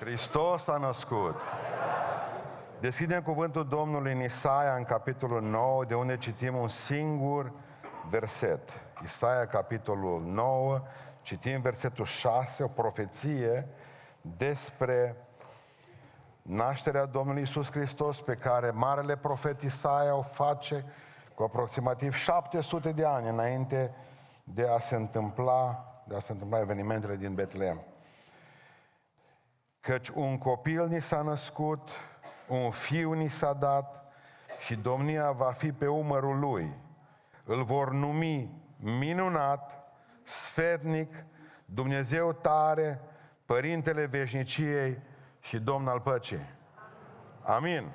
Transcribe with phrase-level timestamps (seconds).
[0.00, 1.34] Hristos a născut.
[2.80, 7.52] Deschidem cuvântul Domnului în Isaia, în capitolul 9, de unde citim un singur
[8.10, 8.60] verset.
[9.04, 10.82] Isaia, capitolul 9,
[11.22, 13.68] citim versetul 6, o profeție
[14.20, 15.16] despre
[16.42, 20.84] nașterea Domnului Isus Hristos pe care marele profet Isaia o face
[21.34, 23.94] cu aproximativ 700 de ani înainte
[24.44, 27.84] de a se întâmpla, de a se întâmpla evenimentele din Betlehem.
[29.86, 31.90] Căci un copil ni s-a născut,
[32.48, 34.04] un fiu ni s-a dat
[34.58, 36.78] și domnia va fi pe umărul lui.
[37.44, 39.88] Îl vor numi minunat,
[40.22, 41.24] sfetnic,
[41.64, 43.00] Dumnezeu tare,
[43.44, 44.98] Părintele veșniciei
[45.40, 46.54] și Domn al păcii.
[47.42, 47.68] Amin.
[47.68, 47.90] Amin.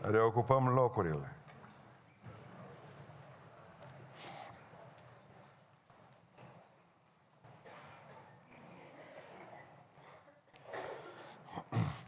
[0.00, 1.33] Reocupăm locurile.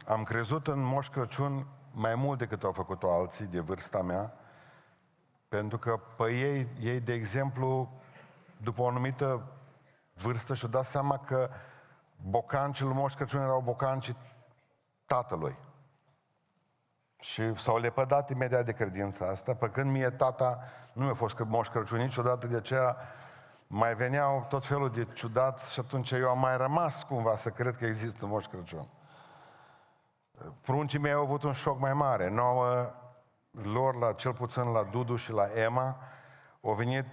[0.07, 4.33] Am crezut în Moș Crăciun mai mult decât au făcut-o alții de vârsta mea,
[5.47, 7.89] pentru că pe ei, ei, de exemplu,
[8.57, 9.47] după o anumită
[10.13, 11.49] vârstă și-au dat seama că
[12.29, 14.17] bocancii lui Moș Crăciun erau bocancii
[15.05, 15.57] tatălui.
[17.19, 20.59] Și s-au lepădat imediat de credința asta, pe când mie tata
[20.93, 22.97] nu mi-a fost Moș Crăciun niciodată, de aceea
[23.67, 27.77] mai veneau tot felul de ciudați și atunci eu am mai rămas cumva să cred
[27.77, 28.87] că există Moș Crăciun.
[30.61, 32.29] Pruncii mei au avut un șoc mai mare.
[32.29, 32.93] Nouă,
[33.51, 35.97] lor, la, cel puțin la Dudu și la Emma,
[36.61, 37.05] au venit,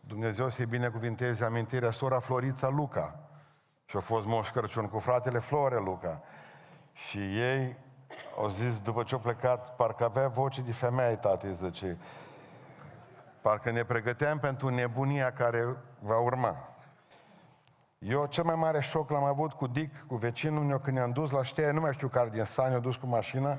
[0.00, 3.18] Dumnezeu să-i binecuvinteze amintirea, sora Florița Luca.
[3.84, 6.22] Și a fost Moș Crăciun cu fratele Flore Luca.
[6.92, 7.76] Și ei
[8.36, 11.98] au zis, după ce au plecat, parcă avea voce de femeie, tati, zice.
[13.40, 16.69] Parcă ne pregăteam pentru nebunia care va urma.
[18.06, 21.30] Eu cel mai mare șoc l-am avut cu Dick, cu vecinul meu, când ne-am dus
[21.30, 23.58] la știe, nu mai știu care din Sani, au dus cu mașina,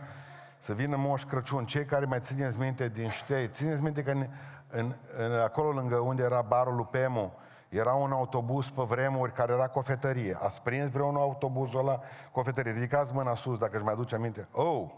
[0.58, 1.66] să vină Moș Crăciun.
[1.66, 4.28] Cei care mai țineți minte din ștei, țineți minte că în,
[4.68, 7.34] în, în, acolo lângă unde era barul lui Pemu,
[7.70, 10.38] era un autobuz pe vremuri care era cofetărie.
[10.40, 12.00] Ați prins vreun autobuzul ăla
[12.32, 12.72] cofetărie?
[12.72, 14.48] Ridicați mâna sus dacă își mai aduce aminte.
[14.52, 14.90] Oh!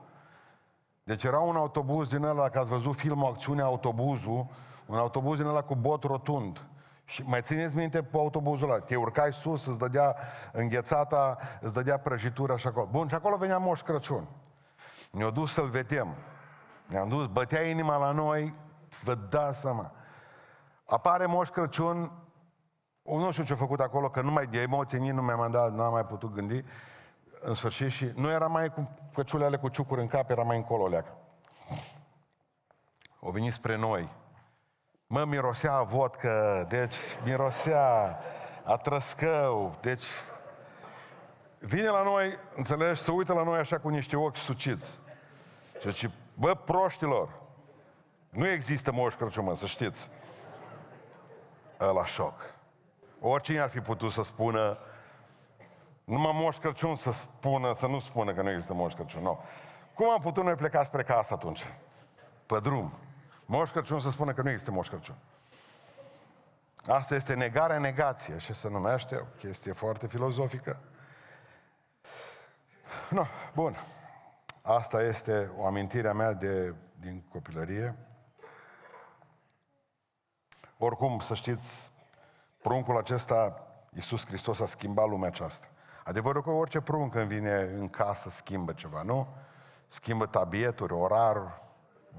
[1.03, 4.47] Deci era un autobuz din ăla, dacă ați văzut filmul Acțiune Autobuzul,
[4.85, 6.65] un autobuz din ăla cu bot rotund.
[7.05, 10.15] Și mai țineți minte pe autobuzul ăla, te urcai sus, îți dădea
[10.51, 12.87] înghețata, îți dădea prăjitura și acolo.
[12.91, 14.27] Bun, și acolo venea Moș Crăciun.
[15.11, 16.07] Ne-au dus să-l vedem.
[16.87, 18.53] Ne-am dus, bătea inima la noi,
[19.03, 19.91] vă dați seama.
[20.85, 22.11] Apare Moș Crăciun,
[23.03, 25.81] nu știu ce a făcut acolo, că numai de emoție nici nu mi-am mandat, nu
[25.81, 26.63] am mai putut gândi,
[27.39, 30.87] în sfârșit, și nu era mai cu căciulele cu ciucuri în cap, era mai încolo
[30.87, 31.17] leacă.
[33.19, 34.09] O venit spre noi.
[35.13, 38.19] Mă, mirosea vodcă, deci mirosea
[38.63, 40.05] a trăscău, deci
[41.59, 44.99] vine la noi, înțelegi, să uită la noi așa cu niște ochi suciți.
[45.79, 47.29] Și zice, bă, proștilor,
[48.29, 50.09] nu există Moș Crăciun, mă, să știți.
[51.79, 52.53] Ăla șoc.
[53.19, 54.77] Oricine ar fi putut să spună,
[56.03, 59.39] numai Moș Crăciun să spună, să nu spună că nu există Moș Crăciun, nu.
[59.93, 61.67] Cum am putut noi pleca spre casă atunci?
[62.45, 62.93] Pe drum.
[63.45, 65.15] Moș Crăciun să spună că nu există Moș Crăciun.
[66.87, 70.79] Asta este negarea negație, și se numește, o chestie foarte filozofică.
[73.09, 73.77] No, bun.
[74.61, 77.95] Asta este o amintire a mea de, din copilărie.
[80.77, 81.91] Oricum, să știți,
[82.61, 85.67] pruncul acesta, Iisus Hristos a schimbat lumea aceasta.
[86.03, 89.27] Adevărul că orice prunc când vine în casă schimbă ceva, nu?
[89.87, 91.62] Schimbă tabieturi, orar,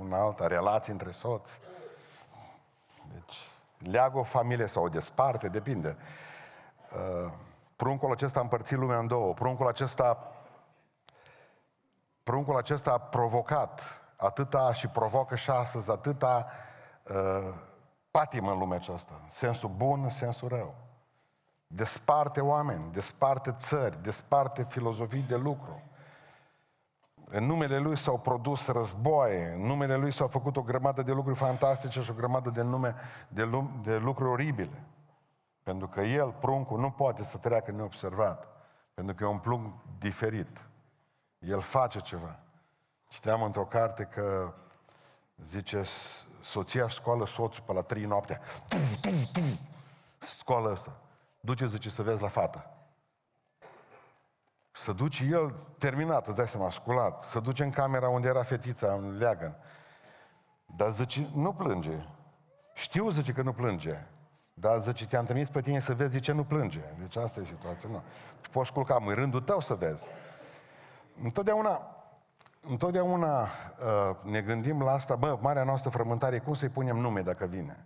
[0.01, 1.61] un alta, relații între soți.
[3.13, 3.37] Deci,
[3.79, 5.97] leagă o familie sau o desparte, depinde.
[6.95, 7.33] Uh,
[7.77, 9.35] pruncul acesta a împărțit lumea în două.
[9.35, 10.33] Pruncul acesta,
[12.23, 13.81] pruncul acesta a provocat
[14.17, 16.47] atâta și provoacă și astăzi atâta
[17.03, 17.55] uh,
[18.11, 19.21] patimă în lumea aceasta.
[19.29, 20.75] Sensul bun, sensul rău.
[21.67, 25.83] Desparte oameni, desparte țări, desparte filozofii de lucru.
[27.29, 31.39] În numele Lui s-au produs războaie, în numele Lui s-au făcut o grămadă de lucruri
[31.39, 32.95] fantastice și o grămadă de, nume,
[33.29, 34.83] de, lum, de lucruri oribile.
[35.63, 38.49] Pentru că El, pruncul, nu poate să treacă neobservat.
[38.95, 40.67] Pentru că e un plumb diferit.
[41.39, 42.39] El face ceva.
[43.09, 44.55] Citeam într-o carte că,
[45.37, 45.85] zice,
[46.41, 48.41] soția scoală soțul pe la trei noaptea.
[50.19, 50.97] Scoală ăsta.
[51.41, 52.74] Duce, zice, să vezi la fată.
[54.77, 58.93] Să duce el, terminat, îți dai seama, sculat, să duce în camera unde era fetița,
[58.93, 59.57] în leagăn.
[60.77, 62.07] Dar zice, nu plânge.
[62.75, 64.07] Știu, zice, că nu plânge.
[64.55, 66.81] Dar zice, te-am trimis pe tine să vezi de ce nu plânge.
[66.99, 67.89] Deci asta e situația.
[67.89, 68.03] Nu.
[68.43, 70.07] Și poți culca, în rândul tău să vezi.
[71.23, 71.97] Întotdeauna,
[72.61, 77.47] întotdeauna uh, ne gândim la asta, bă, marea noastră frământare, cum să-i punem nume dacă
[77.47, 77.85] vine?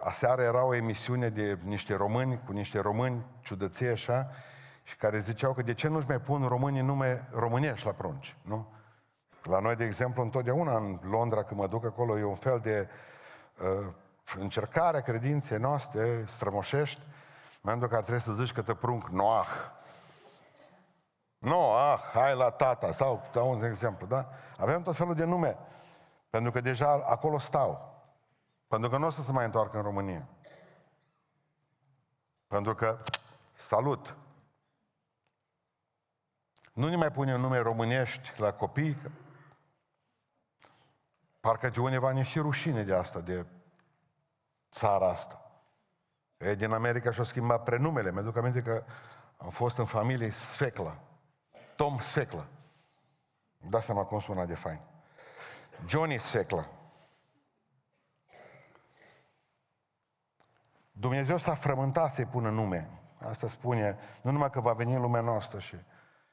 [0.00, 4.30] Aseară era o emisiune de niște români, cu niște români ciudăței așa,
[4.90, 8.66] și care ziceau că de ce nu-și mai pun românii nume românești la prunci, nu?
[9.42, 12.88] La noi, de exemplu, întotdeauna în Londra, când mă duc acolo, e un fel de
[13.62, 13.86] uh,
[14.38, 17.00] încercare a credinței noastre strămoșești,
[17.60, 19.48] mai că ar trebui să zici că te prunc Noah.
[21.38, 24.28] Noah, hai la tata, sau dau un exemplu, da?
[24.56, 25.58] Avem tot felul de nume,
[26.30, 28.02] pentru că deja acolo stau.
[28.68, 30.28] Pentru că nu o să se mai întoarcă în România.
[32.46, 32.96] Pentru că,
[33.54, 34.16] salut,
[36.80, 39.10] nu ne mai punem nume românești la copii, că
[41.40, 43.46] parcă de undeva ne și rușine de asta, de
[44.70, 45.50] țara asta.
[46.36, 48.12] E, din America și-au schimbat prenumele.
[48.12, 48.84] Mi-aduc aminte că
[49.36, 50.96] am fost în familie Sfecla.
[51.76, 52.46] Tom Sfecla.
[53.58, 54.80] Da seama cum sună de fain.
[55.86, 56.68] Johnny Sfecla.
[60.92, 62.90] Dumnezeu s-a frământat să-i pună nume.
[63.18, 65.76] Asta spune, nu numai că va veni în lumea noastră și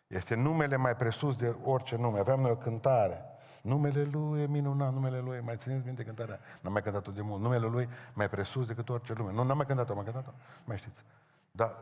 [0.07, 2.19] este numele mai presus de orice nume.
[2.19, 3.21] Aveam noi o cântare.
[3.61, 6.39] Numele Lui e minunat, numele Lui, mai țineți minte cântarea?
[6.61, 7.41] N-am mai cântat-o de mult.
[7.41, 9.31] Numele Lui mai presus decât orice lume.
[9.31, 10.31] Nu, n-am mai cântat-o, am mai cântat-o,
[10.65, 11.03] mai știți.
[11.51, 11.75] Dar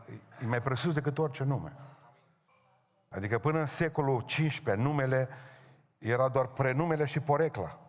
[0.44, 1.74] e mai presus decât orice nume.
[3.10, 5.30] Adică până în secolul XV, numele
[5.98, 7.80] era doar prenumele și porecla.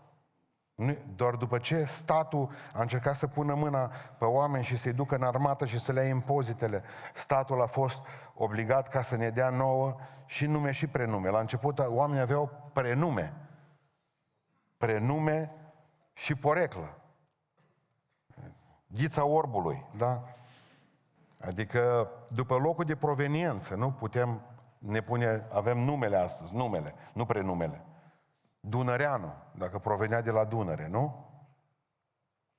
[1.15, 5.23] Doar după ce statul a încercat să pună mâna pe oameni și să-i ducă în
[5.23, 6.83] armată și să le ia impozitele,
[7.15, 8.03] statul a fost
[8.35, 9.97] obligat ca să ne dea nouă
[10.27, 11.29] și nume și prenume.
[11.29, 13.33] La început oamenii aveau prenume.
[14.77, 15.55] Prenume
[16.13, 16.99] și poreclă.
[18.87, 20.23] Ghița orbului, da?
[21.41, 24.41] Adică după locul de proveniență, nu putem
[24.79, 27.86] ne pune, avem numele astăzi, numele, nu prenumele.
[28.69, 31.31] Dunăreanu, dacă provenea de la Dunăre, nu?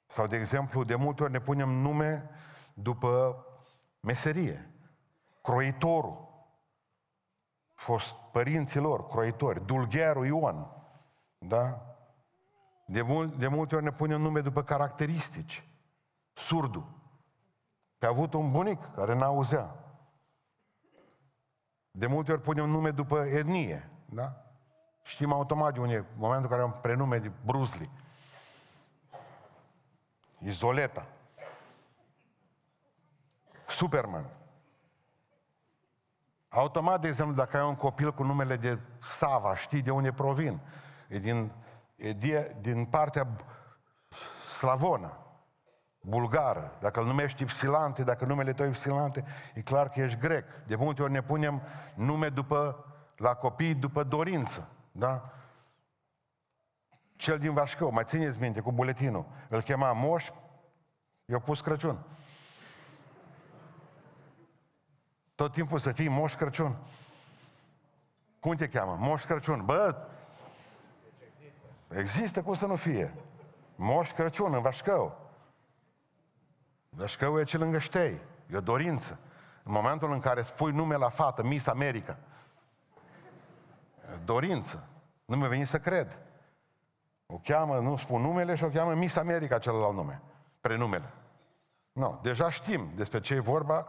[0.06, 2.30] Sau, de exemplu, de multe ori ne punem nume
[2.74, 3.46] după
[4.00, 4.72] meserie.
[5.42, 6.28] Croitorul.
[7.74, 9.66] Fost părinții lor, croitori.
[9.66, 10.72] Dulgherul Ion.
[11.38, 11.82] Da?
[12.86, 15.68] De, mul- de multe ori ne punem nume după caracteristici.
[16.34, 17.02] Surdu.
[17.98, 19.76] Că a avut un bunic care n-auzea.
[21.92, 23.90] De multe ori punem nume după etnie.
[24.06, 24.42] Da?
[25.08, 27.90] Știm automat de unde e momentul în care am prenume de Bruce Lee.
[30.40, 31.06] Izoleta.
[33.68, 34.30] Superman.
[36.50, 40.60] Automat, de exemplu, dacă ai un copil cu numele de Sava, știi de unde provin.
[41.08, 41.52] E din,
[41.96, 43.28] e de, din partea
[44.50, 45.18] slavonă,
[46.02, 46.78] bulgară.
[46.80, 50.46] Dacă îl numești Ipsilante, dacă numele tău Ipsilante, e clar că ești grec.
[50.66, 51.62] De multe ori ne punem
[51.96, 54.68] nume după, la copii după dorință.
[54.98, 55.32] Da?
[57.16, 59.26] Cel din Vașcău, mai țineți minte, cu buletinul.
[59.50, 60.30] Îl chema Moș,
[61.26, 62.06] i-a pus Crăciun.
[65.36, 66.78] Tot timpul să fii Moș Crăciun.
[68.40, 68.96] Cum te cheamă?
[69.00, 69.66] Moș Crăciun.
[69.66, 70.08] Bă,
[71.90, 73.14] există cum să nu fie.
[73.76, 75.32] Moș Crăciun în Vașcău.
[76.90, 78.22] Vașcău e ce lângă Ștei.
[78.52, 79.20] E o dorință.
[79.64, 82.18] În momentul în care spui nume la fată, Miss America,
[84.26, 84.88] dorință.
[85.28, 86.20] Nu mi-a venit să cred.
[87.26, 90.22] O cheamă, nu spun numele, și o cheamă Miss America celălalt nume.
[90.62, 91.14] Prenumele.
[91.92, 93.88] Nu, deja știm despre ce e vorba.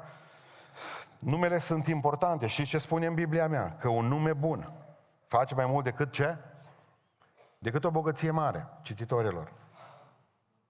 [1.18, 2.46] Numele sunt importante.
[2.46, 3.76] Și ce spune în Biblia mea?
[3.76, 4.72] Că un nume bun
[5.26, 6.36] face mai mult decât ce?
[7.58, 9.52] Decât o bogăție mare, cititorilor.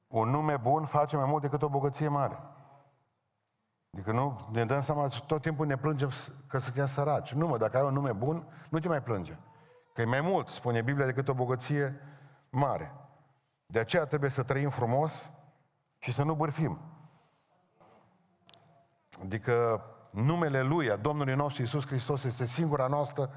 [0.07, 2.39] Un nume bun face mai mult decât o bogăție mare.
[3.93, 6.11] Adică nu ne dăm seama, tot timpul ne plângem
[6.47, 7.33] că suntem săraci.
[7.33, 9.39] Nu mă, dacă ai un nume bun, nu te mai plânge.
[9.99, 12.01] Că e mai mult, spune Biblia, decât o bogăție
[12.51, 12.95] mare.
[13.67, 15.33] De aceea trebuie să trăim frumos
[15.99, 16.79] și să nu bârfim.
[19.23, 23.31] Adică numele Lui, a Domnului nostru Iisus Hristos, este singura noastră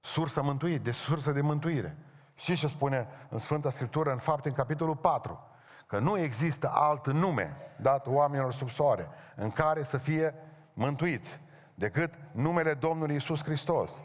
[0.00, 1.98] sursă mântuire, de sursă de mântuire.
[2.34, 5.40] Și ce spune în Sfânta Scriptură, în fapte, în capitolul 4?
[5.86, 10.34] Că nu există alt nume dat oamenilor sub soare în care să fie
[10.72, 11.40] mântuiți
[11.74, 14.02] decât numele Domnului Isus Hristos.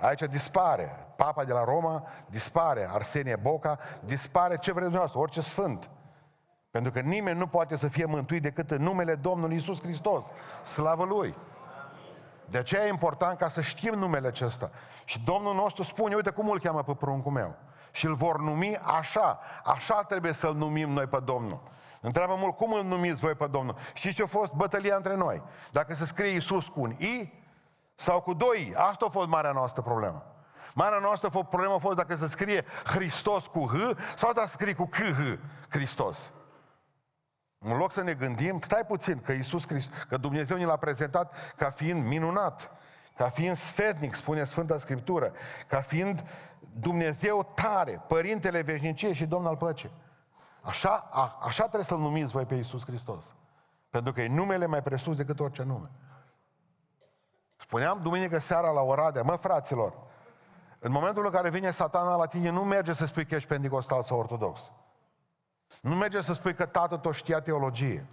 [0.00, 5.90] Aici dispare Papa de la Roma, dispare Arsenie Boca, dispare ce vreți dumneavoastră, orice sfânt.
[6.70, 10.26] Pentru că nimeni nu poate să fie mântuit decât în numele Domnului Isus Hristos.
[10.62, 11.36] Slavă Lui!
[12.48, 14.70] De aceea e important ca să știm numele acesta.
[15.04, 17.54] Și Domnul nostru spune, uite cum îl cheamă pe pruncul meu
[17.90, 19.40] și îl vor numi așa.
[19.64, 21.60] Așa trebuie să-l numim noi pe Domnul.
[22.00, 23.76] Întreabă mult, cum îl numiți voi pe Domnul?
[23.94, 25.42] Și ce a fost bătălia între noi?
[25.70, 27.32] Dacă se scrie Iisus cu un I
[27.96, 28.74] Sau cu doi.
[28.76, 30.24] Asta a fost marea noastră problemă.
[30.74, 34.74] Marea noastră problemă a fost dacă se scrie Hristos cu H sau dacă se scrie
[34.74, 35.38] cu KH,
[35.68, 36.30] Hristos.
[37.58, 41.34] În loc să ne gândim, stai puțin, că Iisus Hristos, că Dumnezeu ne l-a prezentat
[41.56, 42.70] ca fiind minunat,
[43.16, 45.32] ca fiind sfetnic, spune Sfânta Scriptură,
[45.68, 46.24] ca fiind
[46.60, 49.90] Dumnezeu tare, Părintele Veșnicie și Domnul al Păcii.
[50.60, 53.34] Așa, a, așa trebuie să-L numiți voi pe Iisus Hristos.
[53.90, 55.90] Pentru că e numele mai presus decât orice nume.
[57.66, 59.94] Spuneam duminică seara la Oradea, mă fraților,
[60.78, 64.02] în momentul în care vine satana la tine, nu merge să spui că ești pentecostal
[64.02, 64.72] sau ortodox.
[65.80, 68.06] Nu merge să spui că tatăl tot știa teologie.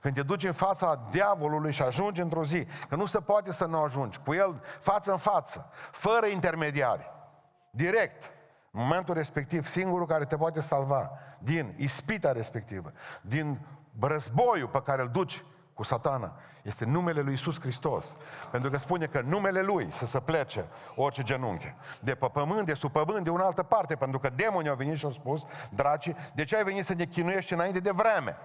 [0.00, 3.64] Când te duci în fața diavolului și ajungi într-o zi, că nu se poate să
[3.64, 7.10] nu ajungi, cu el față în față, fără intermediari,
[7.70, 8.22] direct,
[8.70, 13.60] în momentul respectiv, singurul care te poate salva din ispita respectivă, din
[14.00, 18.16] războiul pe care îl duci cu satana, este numele lui Isus Hristos.
[18.50, 21.74] Pentru că spune că numele lui să se plece orice genunchi.
[22.00, 23.94] De pe pământ, de sub pământ, de o altă parte.
[23.94, 27.04] Pentru că demonii au venit și au spus, dragi, de ce ai venit să ne
[27.04, 28.36] chinuiești înainte de vreme?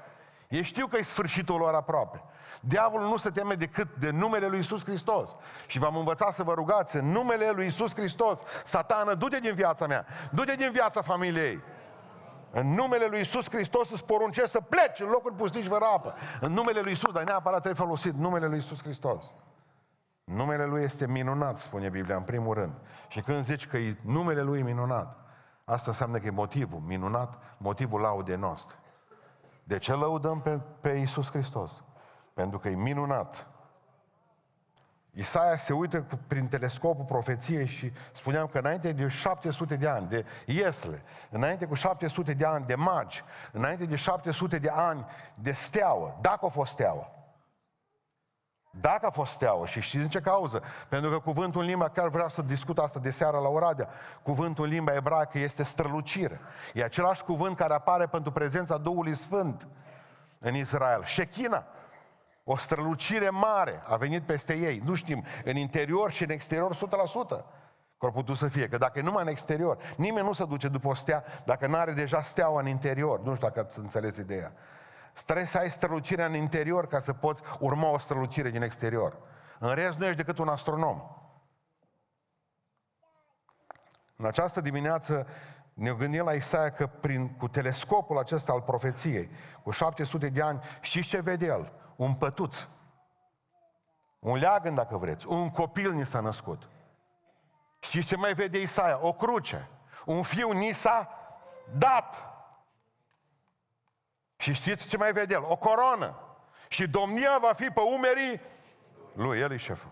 [0.47, 2.23] Ei știu că e sfârșitul lor aproape.
[2.59, 5.35] Diavolul nu se teme decât de numele lui Isus Hristos.
[5.67, 8.39] Și v-am învățat să vă rugați în numele lui Isus Hristos.
[8.63, 11.63] Satană, du-te din viața mea, du-te din viața familiei.
[12.51, 16.13] În numele lui Isus Hristos îți poruncesc să pleci în locuri pustici fără apă.
[16.39, 19.36] În numele lui Isus, dar neapărat trebuie folosit numele lui Isus Hristos.
[20.24, 22.75] Numele lui este minunat, spune Biblia, în primul rând.
[23.08, 25.17] Și când zici că e numele lui minunat,
[25.65, 28.75] asta înseamnă că e motivul minunat, motivul laudei noastre.
[29.63, 31.84] De ce lăudăm pe, pe Iisus Hristos?
[32.34, 33.48] Pentru că e minunat.
[35.13, 40.25] Isaia se uită prin telescopul profeției și spuneam că înainte de 700 de ani de
[40.45, 46.17] Iesle, înainte cu 700 de ani de magi, înainte de 700 de ani de steaua,
[46.21, 47.11] dacă a fost steaua,
[48.71, 50.61] dacă a fost steaua și știți în ce cauză?
[50.89, 53.89] Pentru că cuvântul în limba, chiar vreau să discut asta de seară la Oradea,
[54.23, 56.39] cuvântul în limba ebraică este strălucire.
[56.73, 59.67] E același cuvânt care apare pentru prezența Duhului Sfânt
[60.39, 61.03] în Israel.
[61.05, 61.65] Shechina.
[62.53, 64.81] O strălucire mare a venit peste ei.
[64.86, 66.79] Nu știm, în interior și în exterior 100%.
[67.98, 68.67] Că ar putut să fie.
[68.67, 71.75] Că dacă e numai în exterior, nimeni nu se duce după o stea dacă nu
[71.75, 73.20] are deja steaua în interior.
[73.20, 74.53] Nu știu dacă ați înțeles ideea.
[75.25, 79.17] Trebuie să ai strălucirea în interior ca să poți urma o strălucire din exterior.
[79.60, 81.01] În rest nu ești decât un astronom.
[84.15, 85.27] În această dimineață
[85.74, 89.29] ne gândim la Isaia că prin, cu telescopul acesta al profeției,
[89.63, 91.80] cu 700 de ani, știți ce vede el?
[92.01, 92.67] Un pătuț.
[94.20, 95.27] Un leagăn, dacă vreți.
[95.27, 96.67] Un copil ni s-a născut.
[97.79, 99.00] Știți ce mai vede Isaia?
[99.01, 99.70] O cruce.
[100.05, 101.10] Un fiu ni s-a
[101.77, 102.25] dat.
[104.38, 105.43] Și știți ce mai vede el?
[105.43, 106.20] O coroană.
[106.67, 108.41] Și domnia va fi pe umerii
[109.13, 109.91] lui, el e șeful.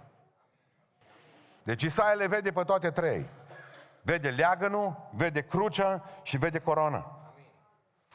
[1.64, 3.30] Deci Isaia le vede pe toate trei.
[4.02, 7.32] Vede leagănul, vede crucea și vede coroana.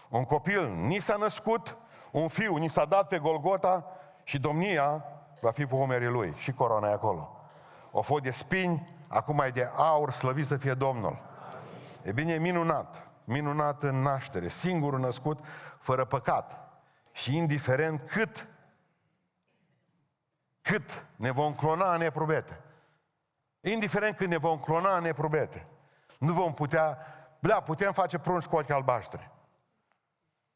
[0.09, 1.77] Un copil ni s-a născut,
[2.15, 3.87] un fiu ni s-a dat pe Golgota
[4.25, 5.05] și domnia
[5.41, 6.35] va fi pe umerii lui.
[6.37, 7.37] Și coroana e acolo.
[7.91, 11.23] O fost de spini, acum e de aur, slăvit să fie Domnul.
[12.03, 13.09] E bine, e minunat.
[13.25, 14.49] Minunat în naștere.
[14.49, 15.39] Singurul născut
[15.79, 16.59] fără păcat.
[17.13, 18.49] Și indiferent cât,
[20.63, 22.61] cât ne vom clona în neprobete.
[23.61, 25.67] Indiferent cât ne vom clona în neprobete.
[26.19, 26.99] Nu vom putea,
[27.39, 29.31] da, putem face prunci cu ochi albaștri.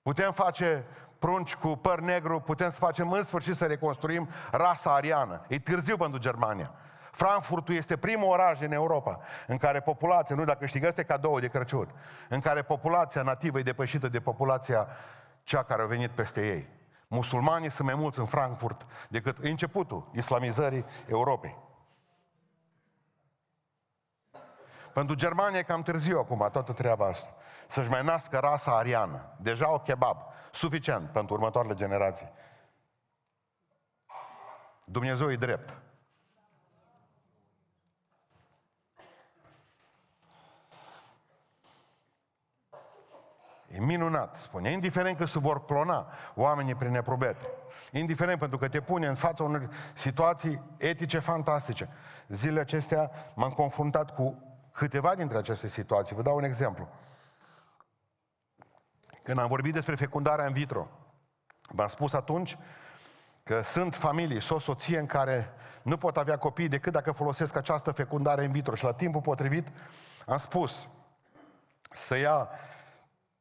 [0.03, 0.87] Putem face
[1.19, 5.45] prunci cu păr negru, putem să facem în sfârșit să reconstruim rasa ariană.
[5.49, 6.73] E târziu pentru Germania.
[7.13, 11.93] Frankfurtul este primul oraș în Europa în care populația, nu dacă câștigați cadou de Crăciun,
[12.29, 14.89] în care populația nativă e depășită de populația
[15.43, 16.69] cea care a venit peste ei.
[17.09, 21.57] Musulmanii sunt mai mulți în Frankfurt decât începutul islamizării Europei.
[24.93, 27.35] Pentru Germania e cam târziu acum toată treaba asta.
[27.67, 29.37] Să-și mai nască rasa ariană.
[29.37, 30.17] Deja o kebab.
[30.59, 32.29] Suficient pentru următoarele generații.
[34.85, 35.77] Dumnezeu e drept.
[43.69, 44.71] E minunat, spune.
[44.71, 47.51] Indiferent că se vor clona oamenii prin neprobete.
[47.93, 51.89] Indiferent pentru că te pune în fața unor situații etice fantastice.
[52.29, 56.17] Zilele acestea m-am confruntat cu câteva dintre aceste situații.
[56.17, 56.89] Vă dau un exemplu.
[59.29, 60.89] Când am vorbit despre fecundarea în vitro,
[61.69, 62.59] v-am spus atunci
[63.43, 67.91] că sunt familii, o soție în care nu pot avea copii decât dacă folosesc această
[67.91, 68.75] fecundare în vitro.
[68.75, 69.69] Și la timpul potrivit
[70.27, 70.89] am spus
[71.91, 72.49] să ia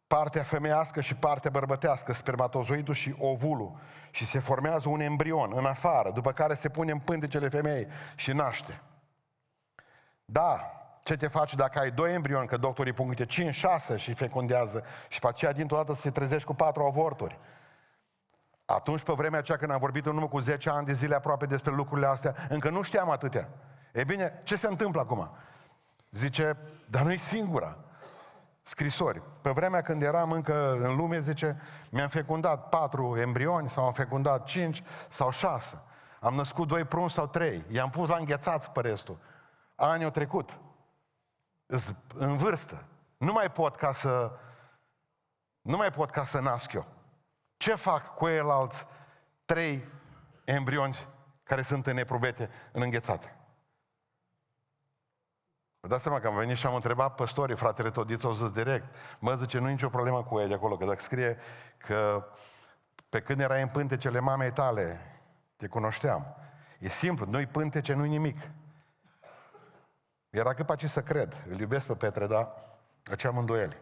[0.08, 3.80] partea femeiască și partea bărbătească, spermatozoidul și ovulul,
[4.12, 8.32] și se formează un embrion în afară, după care se pune în pântecele femeii și
[8.32, 8.82] naște.
[10.26, 10.72] Da,
[11.08, 14.84] ce te faci dacă ai doi embrioni, că doctorii pun câte 5, 6 și fecundează
[15.08, 17.40] și pe aceea dintr-o dată să te trezești cu patru avorturi.
[18.66, 21.46] Atunci, pe vremea aceea când am vorbit în urmă cu 10 ani de zile aproape
[21.46, 23.50] despre lucrurile astea, încă nu știam atâtea.
[23.92, 25.38] E bine, ce se întâmplă acum?
[26.12, 26.58] Zice,
[26.90, 27.78] dar nu e singura.
[28.62, 29.22] Scrisori.
[29.42, 34.44] Pe vremea când eram încă în lume, zice, mi-am fecundat patru embrioni sau am fecundat
[34.44, 35.82] cinci sau șase.
[36.20, 37.66] Am născut doi prunci sau trei.
[37.72, 39.18] I-am pus la înghețați pe restul.
[39.76, 40.60] Anii au trecut.
[42.16, 42.86] În vârstă.
[43.18, 44.40] Nu mai pot ca să
[45.62, 46.86] nu mai pot ca să nasc eu.
[47.58, 48.86] Ce fac cu alți
[49.46, 49.88] trei
[50.44, 51.08] embrioni
[51.44, 53.36] care sunt în eprubete, în înghețate?
[55.80, 58.96] Vă dați seama că am venit și am întrebat păstorii, fratele Todiț, au zis direct,
[59.20, 61.38] mă, zice, nu e nicio problemă cu ei de acolo, că dacă scrie
[61.78, 62.28] că
[63.10, 65.00] pe când erai în pântecele mamei tale,
[65.56, 66.36] te cunoșteam.
[66.80, 68.38] E simplu, nu-i pântece, nu-i nimic.
[70.30, 71.44] Era cât să cred.
[71.50, 72.50] Îl iubesc pe Petre, dar
[73.12, 73.78] aceea îndoieli.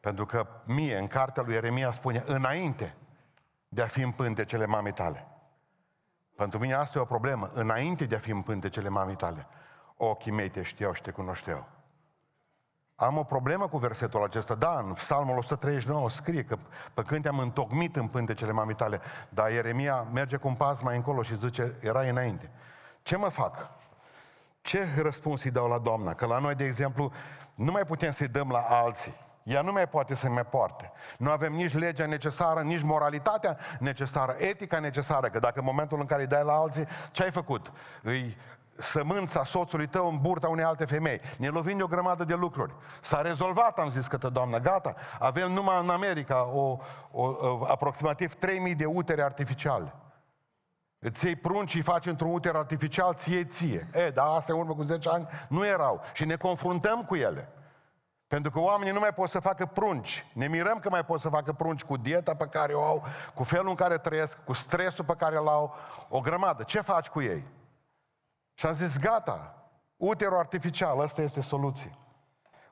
[0.00, 2.94] Pentru că mie, în cartea lui Ieremia, spune, înainte
[3.68, 5.26] de a fi în pântecele mamei tale.
[6.36, 7.50] Pentru mine asta e o problemă.
[7.54, 9.46] Înainte de a fi în pântecele mamei tale,
[9.96, 11.66] ochii mei te știau și te cunoșteau.
[12.94, 14.54] Am o problemă cu versetul acesta.
[14.54, 16.58] Da, în Psalmul 139 scrie că
[16.94, 20.96] pe când te-am întocmit în pântecele mamei tale, dar Ieremia merge cu un pas mai
[20.96, 22.50] încolo și zice, era înainte.
[23.06, 23.70] Ce mă fac?
[24.62, 26.14] Ce răspuns îi dau la Doamna?
[26.14, 27.12] Că la noi, de exemplu,
[27.54, 29.14] nu mai putem să-i dăm la alții.
[29.42, 30.92] Ea nu mai poate să mai poarte.
[31.18, 36.06] Nu avem nici legea necesară, nici moralitatea necesară, etica necesară, că dacă în momentul în
[36.06, 37.72] care îi dai la alții, ce ai făcut?
[38.02, 38.36] Îi
[38.74, 41.20] sămânța soțului tău în burta unei alte femei.
[41.38, 42.74] Ne lovim de o grămadă de lucruri.
[43.00, 44.94] S-a rezolvat, am zis către doamnă, gata.
[45.18, 46.78] Avem numai în America o,
[47.10, 49.94] o, o, aproximativ 3000 de utere artificiale.
[50.98, 53.88] Îți iei prunci și faci într-un uter artificial, ție ție.
[53.92, 56.02] E, dar astea în urmă cu 10 ani nu erau.
[56.12, 57.48] Și ne confruntăm cu ele.
[58.26, 60.26] Pentru că oamenii nu mai pot să facă prunci.
[60.32, 63.42] Ne mirăm că mai pot să facă prunci cu dieta pe care o au, cu
[63.42, 65.74] felul în care trăiesc, cu stresul pe care îl au,
[66.08, 66.62] o grămadă.
[66.62, 67.44] Ce faci cu ei?
[68.54, 71.90] Și am zis, gata, uterul artificial, ăsta este soluție.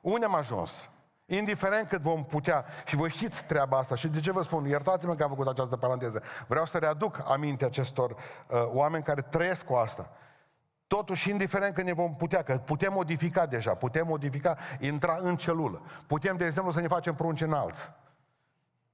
[0.01, 0.89] Unde am ajuns?
[1.25, 5.15] Indiferent cât vom putea, și voi știți treaba asta, și de ce vă spun, iertați-mă
[5.15, 8.17] că am făcut această paranteză, vreau să readuc aminte acestor uh,
[8.73, 10.11] oameni care trăiesc cu asta.
[10.87, 15.81] Totuși, indiferent că ne vom putea, că putem modifica deja, putem modifica, intra în celulă.
[16.07, 17.91] Putem, de exemplu, să ne facem prunci înalți.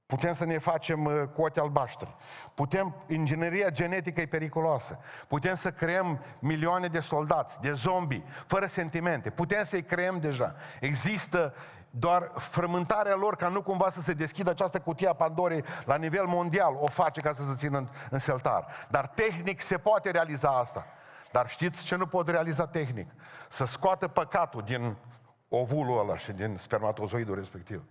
[0.06, 2.14] Putem să ne facem uh, cu ochi albaștri.
[2.54, 4.98] Putem, ingineria genetică e periculoasă.
[5.28, 9.30] Putem să creăm milioane de soldați, de zombi, fără sentimente.
[9.30, 10.54] Putem să-i creăm deja.
[10.80, 11.54] Există
[11.94, 16.26] doar frământarea lor ca nu cumva să se deschidă această cutie a Pandorei la nivel
[16.26, 18.66] mondial, o face ca să se țină în, în seltar.
[18.88, 20.86] Dar tehnic se poate realiza asta.
[21.32, 23.10] Dar știți ce nu pot realiza tehnic?
[23.48, 24.96] Să scoată păcatul din
[25.48, 27.82] ovulul ăla și din spermatozoidul respectiv.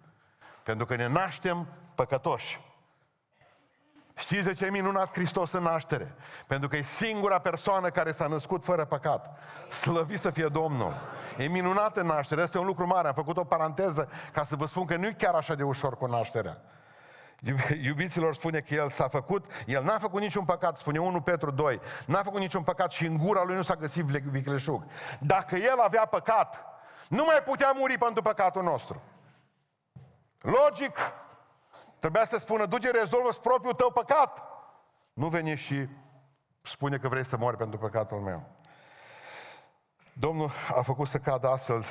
[0.64, 2.71] Pentru că ne naștem păcătoși.
[4.16, 6.16] Știți de ce e minunat Hristos în naștere?
[6.48, 9.38] Pentru că e singura persoană care s-a născut fără păcat.
[9.70, 10.94] Slăvit să fie Domnul!
[11.38, 13.08] E minunat în naștere, este un lucru mare.
[13.08, 15.98] Am făcut o paranteză ca să vă spun că nu e chiar așa de ușor
[15.98, 16.62] cu nașterea.
[17.82, 21.80] Iubiților spune că el s-a făcut, el n-a făcut niciun păcat, spune 1 Petru 2,
[22.06, 24.84] n-a făcut niciun păcat și în gura lui nu s-a găsit vicleșug.
[25.20, 26.66] Dacă el avea păcat,
[27.08, 29.02] nu mai putea muri pentru păcatul nostru.
[30.40, 30.98] Logic,
[32.02, 34.44] trebuia să spună, duce, rezolvă propriul tău păcat.
[35.14, 35.88] Nu veni și
[36.62, 38.44] spune că vrei să mori pentru păcatul meu.
[40.14, 41.84] Domnul a făcut să cadă astfel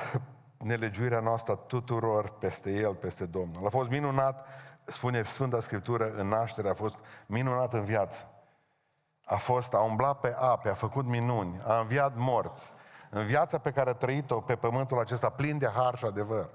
[0.57, 3.65] nelegiuirea noastră tuturor peste El, peste Domnul.
[3.65, 4.45] A fost minunat
[4.85, 6.95] spune Sfânta Scriptură, în naștere a fost
[7.25, 8.27] minunat în viață.
[9.25, 12.73] A fost, a umblat pe ape, a făcut minuni, a înviat morți.
[13.09, 16.49] În viața pe care a trăit-o pe pământul acesta plin de har și adevăr.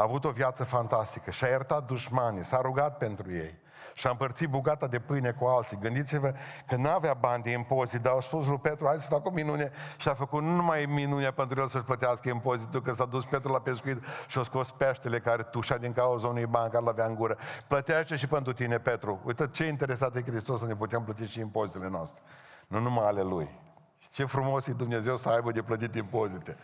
[0.00, 3.58] A avut o viață fantastică și a iertat dușmanii, s-a rugat pentru ei
[3.94, 5.78] și a împărțit bugata de pâine cu alții.
[5.80, 6.34] Gândiți-vă
[6.66, 9.30] că nu avea bani de impozit, dar au spus lui Petru, hai să fac o
[9.30, 13.24] minune și a făcut nu numai minunea pentru el să-și plătească impozitul, că s-a dus
[13.24, 17.06] Petru la pescuit și a scos peștele care tușa din cauza unui ban care l-avea
[17.06, 17.36] în gură.
[17.68, 19.20] Plătește și pentru tine, Petru.
[19.24, 22.22] Uite ce interesat e Hristos să ne putem plăti și impozitele noastre.
[22.66, 23.58] Nu numai ale Lui.
[23.98, 26.56] Și ce frumos e Dumnezeu să aibă de plătit impozite.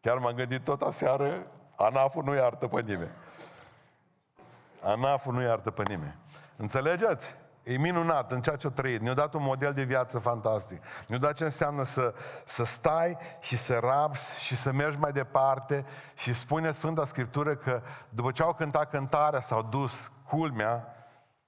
[0.00, 3.12] Chiar m-am gândit tot aseară, ANAF-ul nu iartă pe nimeni.
[4.82, 6.16] ANAF-ul nu iartă pe nimeni.
[6.56, 7.34] Înțelegeți?
[7.62, 9.00] E minunat în ceea ce o trăit.
[9.00, 10.82] Ne-a dat un model de viață fantastic.
[11.06, 15.84] Ne-a dat ce înseamnă să, să stai și să rabzi și să mergi mai departe
[16.14, 20.96] și spune Sfânta Scriptură că după ce au cântat cântarea s-au dus culmea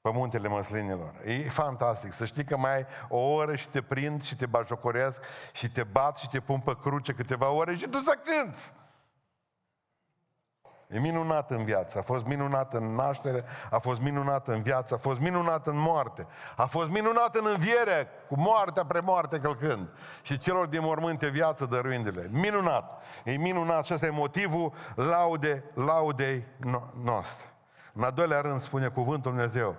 [0.01, 1.13] pe muntele măslinilor.
[1.25, 5.23] E fantastic să știi că mai ai o oră și te prind și te bajocoresc
[5.53, 8.73] și te bat și te pun pe cruce câteva ore și tu să cânți.
[10.95, 14.97] E minunat în viață, a fost minunat în naștere, a fost minunat în viață, a
[14.97, 16.27] fost minunat în moarte,
[16.57, 19.89] a fost minunat în înviere, cu moartea premoarte călcând
[20.23, 22.29] și celor din mormânte viață dăruindele.
[22.33, 23.03] Minunat!
[23.25, 26.45] E minunat și ăsta e motivul laude, laudei
[27.05, 27.47] noastre.
[27.93, 29.77] În al doilea rând spune cuvântul Dumnezeu,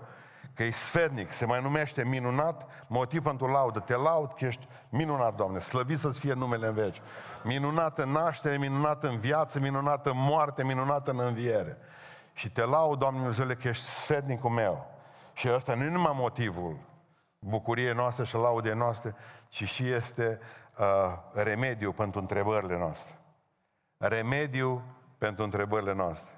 [0.55, 3.79] că e sfetnic, se mai numește minunat, motiv pentru laudă.
[3.79, 7.01] Te laud că ești minunat, Doamne, slăvit să-ți fie numele în veci.
[7.43, 11.77] Minunat în naștere, minunat în viață, minunat în moarte, minunat în înviere.
[12.33, 14.87] Și te laud, Doamne Dumnezeule, că ești sfetnicul meu.
[15.33, 16.77] Și ăsta nu e numai motivul
[17.39, 19.15] bucuriei noastre și laudei noastre,
[19.47, 20.39] ci și este
[20.77, 20.85] uh,
[21.33, 23.19] remediu pentru întrebările noastre.
[23.97, 24.83] Remediu
[25.17, 26.34] pentru întrebările noastre.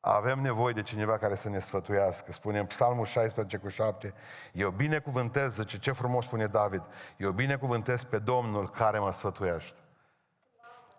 [0.00, 2.32] Avem nevoie de cineva care să ne sfătuiască.
[2.32, 4.14] Spune în Psalmul 16 cu 7,
[4.52, 6.82] eu binecuvântez, zice, ce frumos spune David,
[7.16, 9.78] eu binecuvântez pe Domnul care mă sfătuiește.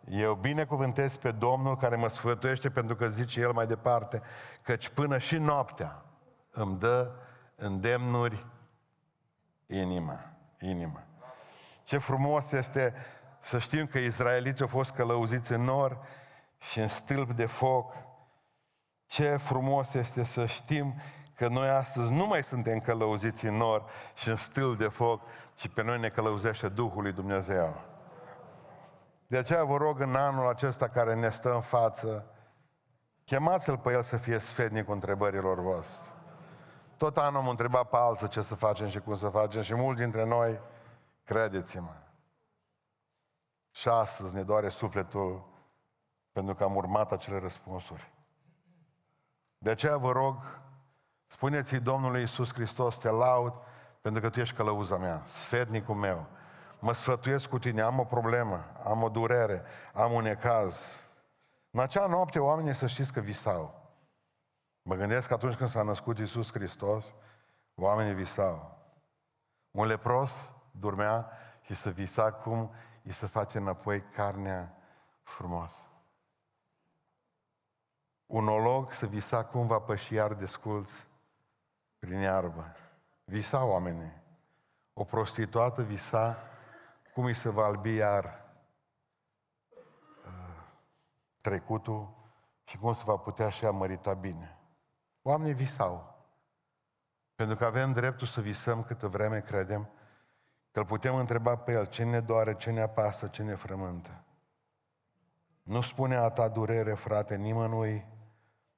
[0.09, 4.21] Eu binecuvântez pe Domnul care mă sfătuiește pentru că zice El mai departe,
[4.61, 6.05] căci până și noaptea
[6.51, 7.11] îmi dă
[7.55, 8.45] îndemnuri
[9.67, 10.19] inima.
[10.59, 11.03] inima.
[11.83, 12.93] Ce frumos este
[13.39, 15.97] să știm că izraeliții au fost călăuziți în nor
[16.57, 17.93] și în stâlp de foc
[19.11, 20.93] ce frumos este să știm
[21.35, 25.21] că noi astăzi nu mai suntem călăuziți în nor și în stil de foc,
[25.55, 27.81] ci pe noi ne călăuzește Duhul lui Dumnezeu.
[29.27, 32.25] De aceea vă rog în anul acesta care ne stă în față,
[33.25, 36.09] chemați-l pe el să fie sfetnic cu întrebărilor voastre.
[36.97, 40.01] Tot anul am întrebat pe alții ce să facem și cum să facem și mulți
[40.01, 40.59] dintre noi,
[41.23, 41.95] credeți-mă,
[43.71, 45.47] și astăzi ne doare sufletul
[46.31, 48.19] pentru că am urmat acele răspunsuri.
[49.63, 50.61] De aceea vă rog,
[51.27, 53.53] spuneți-i Domnului Iisus Hristos, te laud
[54.01, 56.27] pentru că Tu ești călăuza mea, sfetnicul meu.
[56.79, 60.99] Mă sfătuiesc cu tine, am o problemă, am o durere, am un necaz.
[61.71, 63.91] În acea noapte oamenii să știți că visau.
[64.81, 67.13] Mă gândesc că atunci când s-a născut Iisus Hristos,
[67.75, 68.77] oamenii visau.
[69.71, 72.71] Un lepros dormea și să visa cum
[73.03, 74.75] îi se face înapoi carnea
[75.23, 75.85] frumos
[78.31, 81.07] un olog să visa cum va păși iar desculți
[81.99, 82.75] prin iarbă.
[83.23, 84.21] Visa oamenii.
[84.93, 86.37] O prostituată visa
[87.13, 88.45] cum îi se va albi iar
[90.25, 90.63] uh,
[91.41, 92.13] trecutul
[92.63, 94.59] și cum se va putea și a mărita bine.
[95.21, 96.25] Oamenii visau.
[97.35, 99.89] Pentru că avem dreptul să visăm câtă vreme credem
[100.71, 104.23] că îl putem întreba pe el ce ne doare, ce ne apasă, ce ne frământă.
[105.63, 108.10] Nu spune a ta durere, frate, nimănui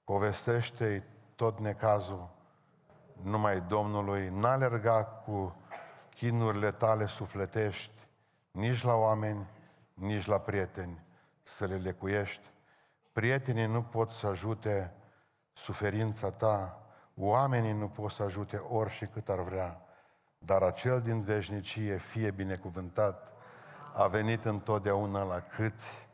[0.04, 1.04] povestește
[1.36, 2.30] tot necazul
[3.22, 5.56] numai Domnului, n-alerga cu
[6.16, 8.08] chinurile tale sufletești,
[8.52, 9.48] nici la oameni,
[9.94, 11.04] nici la prieteni,
[11.44, 12.52] să le lecuiești.
[13.12, 14.94] Prietenii nu pot să ajute
[15.54, 16.82] suferința ta,
[17.16, 19.82] oamenii nu pot să ajute ori și cât ar vrea,
[20.38, 23.32] dar acel din veșnicie, fie binecuvântat,
[23.94, 26.08] a venit întotdeauna la câți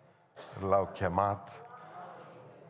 [0.60, 1.69] l-au chemat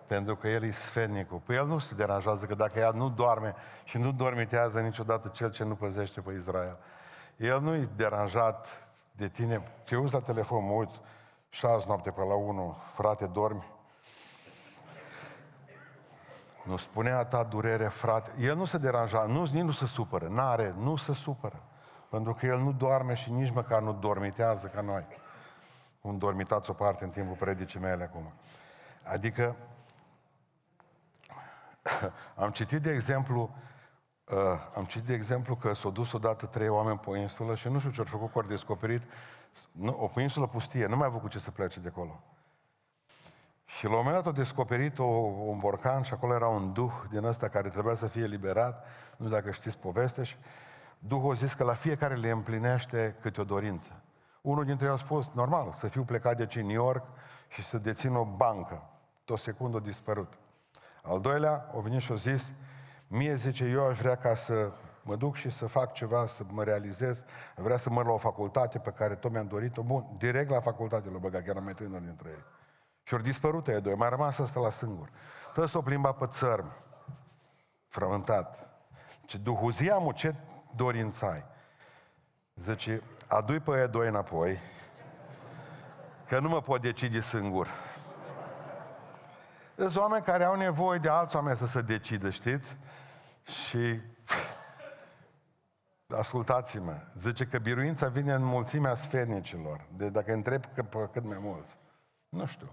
[0.10, 1.38] pentru că el e sfetnicul.
[1.38, 5.52] Păi el nu se deranjează că dacă ea nu doarme și nu dormitează niciodată cel
[5.52, 6.78] ce nu păzește pe Israel.
[7.38, 9.62] El nu e deranjat de tine.
[9.86, 10.90] Te uzi la telefon, mă uit,
[11.50, 13.66] șase noapte pe la unu, frate, dormi?
[16.64, 18.32] Nu spunea ta durere, frate.
[18.40, 21.64] El nu se deranja, nu, nici nu se supără, n-are, nu se supără.
[22.10, 25.06] Pentru că el nu doarme și nici măcar nu dormitează ca noi.
[26.02, 28.34] Un dormitați o parte în timpul predicii mele acum.
[29.04, 29.56] Adică
[32.44, 33.56] am citit de exemplu,
[34.32, 34.38] uh,
[34.76, 37.80] am citit de exemplu că s-au dus odată trei oameni pe o insulă și nu
[37.80, 39.02] știu ce au făcut, că au descoperit
[39.72, 42.24] nu, o insulă pustie, nu mai au avut cu ce să plece de acolo.
[43.66, 46.92] Și la un moment dat au descoperit o, un borcan și acolo era un duh
[47.10, 48.86] din ăsta care trebuia să fie liberat,
[49.18, 50.36] nu știu dacă știți povestea, și
[51.00, 54.02] Duhul a zis că la fiecare le împlinește câte o dorință.
[54.42, 57.06] Unul dintre ei a spus, normal, să fiu plecat de aici în New York
[57.48, 58.90] și să dețin o bancă.
[59.26, 60.34] Tot secundă a dispărut.
[61.04, 62.54] Al doilea, o venit și a zis,
[63.08, 64.72] mie zice, eu aș vrea ca să
[65.04, 67.24] mă duc și să fac ceva, să mă realizez,
[67.56, 71.10] vrea să mă la o facultate pe care tot mi-am dorit-o, bun, direct la facultate
[71.10, 72.44] l-a băgat, chiar am mai tânăr dintre ei.
[73.04, 75.10] Și ori dispărut ei doi, mai rămas asta la singur.
[75.54, 76.72] Tot s-o plimba pe țărm,
[77.88, 78.70] frământat.
[79.26, 80.36] Ce duhul ziamul, ce
[80.76, 81.46] dorință ai?
[82.56, 84.60] Zice, adu-i pe aia doi înapoi,
[86.28, 87.68] că nu mă pot decide singur.
[89.80, 92.78] Sunt oameni care au nevoie de alți oameni să se decidă, știți?
[93.44, 94.02] Și
[96.08, 99.88] ascultați-mă, zice că biruința vine în mulțimea sfernicilor.
[99.96, 101.78] De dacă întreb că pe cât mai mulți.
[102.30, 102.72] Nu știu.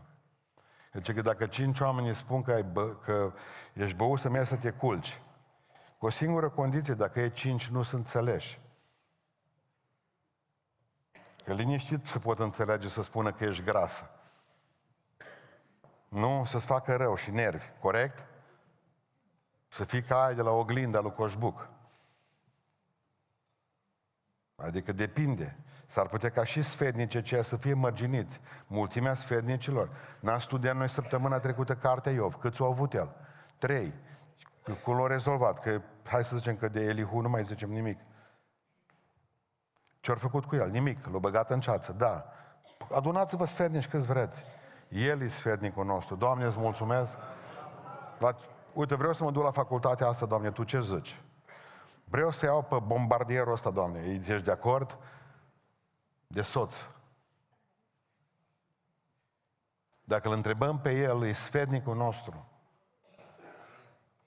[0.93, 3.33] Deci că dacă cinci oameni spun că, ai bă, că
[3.73, 5.21] ești băut să mergi să te culci,
[5.99, 8.61] cu o singură condiție, dacă e cinci nu sunt înțeleși.
[11.45, 14.11] Că liniștit se pot înțelege să spună că ești grasă.
[16.09, 18.25] Nu să-ți facă rău și nervi, corect?
[19.69, 21.69] Să fii ca ai de la oglinda lui Coșbuc.
[24.57, 25.57] Adică depinde.
[25.87, 28.41] S-ar putea ca și sfednice ceea să fie mărginiți.
[28.67, 29.91] Mulțimea sfednicilor.
[30.21, 32.35] N-am studiat noi săptămâna trecută cartea Iov.
[32.35, 33.15] Câți au avut el?
[33.59, 33.95] Trei.
[34.85, 35.61] Cu l rezolvat.
[35.61, 37.99] Că hai să zicem că de Elihu nu mai zicem nimic.
[40.01, 40.71] Ce-au făcut cu el?
[40.71, 41.07] Nimic.
[41.07, 41.93] L-au băgat în ceață.
[41.93, 42.33] Da.
[42.95, 44.45] Adunați-vă sfednici câți vreți.
[44.89, 46.15] El e sfednicul nostru.
[46.15, 47.17] Doamne, îți mulțumesc.
[48.19, 48.37] La...
[48.73, 51.21] Uite, vreau să mă duc la facultatea asta, Doamne, tu ce zici?
[52.05, 54.01] Vreau să iau pe bombardierul ăsta, Doamne.
[54.01, 54.99] Ești de acord?
[56.27, 56.87] De soț.
[60.05, 62.49] Dacă îl întrebăm pe el, e sfednicul nostru.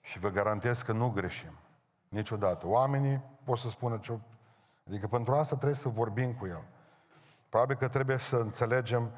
[0.02, 1.58] Și vă garantez că nu greșim.
[2.08, 2.68] Niciodată.
[2.68, 4.20] Oamenii pot să spună ce...
[4.88, 6.64] Adică pentru asta trebuie să vorbim cu el.
[7.50, 9.12] Probabil că trebuie să înțelegem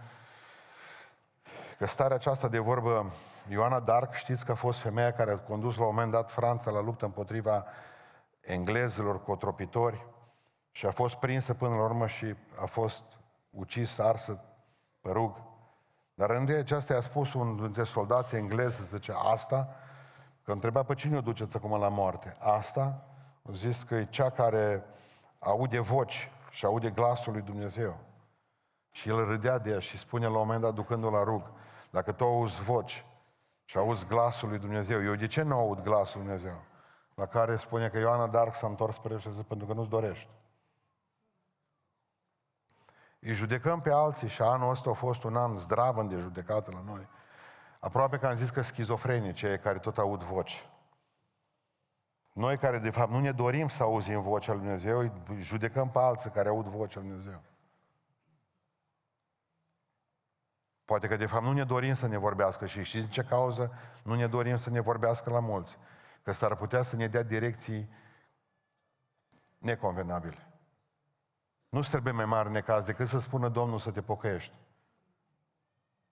[1.82, 3.12] că starea aceasta de vorbă,
[3.50, 6.72] Ioana Dark, știți că a fost femeia care a condus la un moment dat Franța
[6.72, 7.66] la luptă împotriva
[8.42, 10.06] englezilor cotropitori
[10.72, 13.04] și a fost prinsă până la urmă și a fost
[13.50, 14.44] ucis, arsă
[15.02, 15.36] pe rug.
[16.14, 19.76] Dar în de aceasta i-a spus un dintre soldații englezi, zice, asta,
[20.44, 22.36] că întreba pe cine o duceți acum la moarte.
[22.40, 23.06] Asta,
[23.50, 24.84] a zis că e cea care
[25.40, 27.98] aude voci și aude glasul lui Dumnezeu.
[28.92, 31.52] Și el râdea de ea și spune la un moment dat, ducându-o la rug,
[31.90, 33.06] dacă tu auzi voci
[33.66, 36.62] și auzi glasul lui Dumnezeu, eu de ce nu aud glasul lui Dumnezeu?
[37.16, 39.90] La care spune că Ioana Dark s-a întors spre el și zice, pentru că nu-ți
[39.90, 40.30] dorești.
[43.20, 46.82] Îi judecăm pe alții și anul ăsta a fost un an zdravăn de judecată la
[46.86, 47.08] noi.
[47.80, 50.70] Aproape că am zis că schizofrenii, cei care tot aud voci.
[52.34, 56.00] Noi care de fapt nu ne dorim să auzim vocea lui Dumnezeu, îi judecăm pe
[56.00, 57.42] alții care aud vocea lui Dumnezeu.
[60.86, 63.74] Poate că de fapt nu ne dorim să ne vorbească și știți ce cauză?
[64.04, 65.78] Nu ne dorim să ne vorbească la mulți.
[66.24, 67.90] Că s-ar putea să ne dea direcții
[69.58, 70.48] neconvenabile.
[71.70, 74.54] Nu trebuie mai mare necaz decât să spună Domnul să te pocăiești.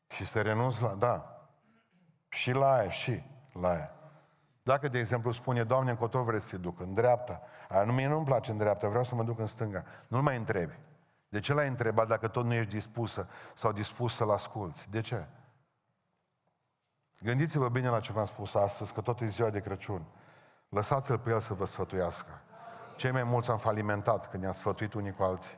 [0.08, 0.94] Și să renunți la...
[0.94, 1.34] Da.
[2.30, 3.94] Și la aia, și la aia.
[4.64, 8.08] Dacă, de exemplu, spune, Doamne, încotro vreți să te duc, în dreapta, aia nu, mie
[8.08, 9.84] nu-mi place în dreapta, vreau să mă duc în stânga.
[10.08, 10.80] Nu-l mai întrebi.
[11.30, 14.90] De ce l-ai întrebat dacă tot nu ești dispusă sau dispus să-l asculți?
[14.90, 15.26] De ce?
[17.22, 20.06] Gândiți-vă bine la ce v-am spus astăzi, că tot e ziua de Crăciun.
[20.70, 22.42] Lăsați-l pe el să vă sfătuiască.
[22.96, 25.58] Cei mai mulți am falimentat când ne-am sfătuit unii cu alții.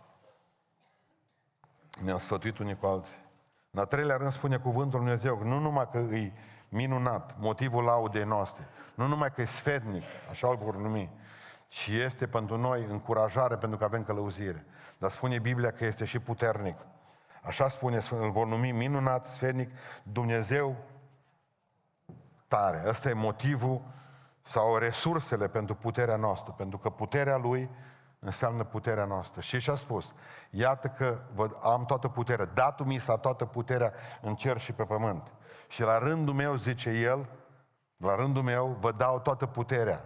[2.04, 3.30] Ne-am sfătuit unii cu alții.
[3.72, 6.34] În a treilea rând spune cuvântul Lui Dumnezeu, nu numai că e
[6.70, 11.12] minunat, motivul laudei noastre, nu numai că e sfetnic, așa îl vor numi,
[11.68, 14.66] ci este pentru noi încurajare pentru că avem călăuzire.
[15.02, 16.78] Dar spune Biblia că este și puternic.
[17.44, 19.72] Așa spune, îl vor numi minunat, sfetnic,
[20.04, 20.76] Dumnezeu
[22.48, 22.84] tare.
[22.88, 23.82] Ăsta e motivul
[24.42, 27.70] sau resursele pentru puterea noastră, pentru că puterea Lui
[28.20, 29.42] înseamnă puterea noastră.
[29.42, 30.14] Și și-a spus,
[30.50, 34.84] iată că vă, am toată puterea, datul mi s-a toată puterea în cer și pe
[34.84, 35.34] pământ.
[35.68, 37.30] Și la rândul meu, zice El,
[37.98, 40.06] la rândul meu vă dau toată puterea.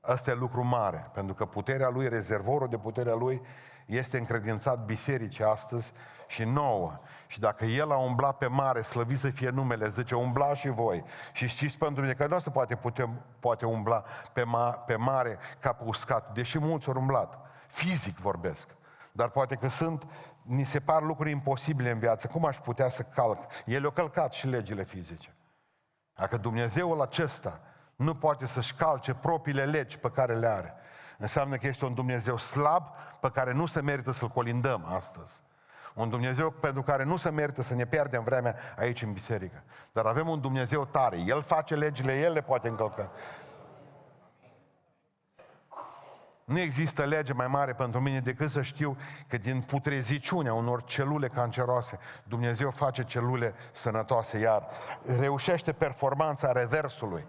[0.00, 3.42] Asta e lucru mare, pentru că puterea Lui, rezervorul de puterea Lui,
[3.86, 5.92] este încredințat bisericii astăzi
[6.26, 6.98] și nouă.
[7.26, 11.04] Și dacă el a umblat pe mare, slăvit să fie numele, zice, umbla și voi.
[11.32, 15.38] Și știți pentru mine că nu se poate, putem, poate umbla pe, ma, pe mare
[15.60, 17.38] ca pe uscat, deși mulți au umblat.
[17.66, 18.68] Fizic vorbesc.
[19.12, 20.06] Dar poate că sunt,
[20.42, 22.26] ni se par lucruri imposibile în viață.
[22.26, 23.38] Cum aș putea să calc?
[23.64, 25.34] El a călcat și legile fizice.
[26.14, 27.60] Dacă Dumnezeul acesta
[27.96, 30.74] nu poate să-și calce propriile legi pe care le are,
[31.18, 32.82] înseamnă că este un Dumnezeu slab
[33.20, 35.42] pe care nu se merită să-L colindăm astăzi.
[35.94, 39.62] Un Dumnezeu pentru care nu se merită să ne pierdem vremea aici în biserică.
[39.92, 41.18] Dar avem un Dumnezeu tare.
[41.26, 43.10] El face legile, El le poate încălca.
[46.44, 48.96] Nu există lege mai mare pentru mine decât să știu
[49.28, 54.66] că din putreziciunea unor celule canceroase, Dumnezeu face celule sănătoase, iar
[55.18, 57.26] reușește performanța reversului.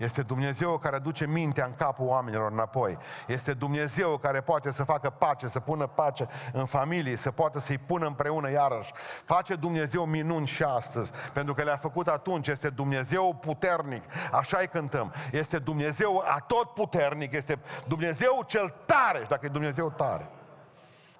[0.00, 2.98] Este Dumnezeu care duce mintea în capul oamenilor înapoi.
[3.26, 7.78] Este Dumnezeu care poate să facă pace, să pună pace în familie, să poată să-i
[7.78, 8.92] pună împreună iarăși.
[9.24, 12.48] Face Dumnezeu minuni și astăzi, pentru că le-a făcut atunci.
[12.48, 15.12] Este Dumnezeu puternic, așa-i cântăm.
[15.32, 20.28] Este Dumnezeu atot puternic, este Dumnezeu cel tare, și dacă e Dumnezeu tare.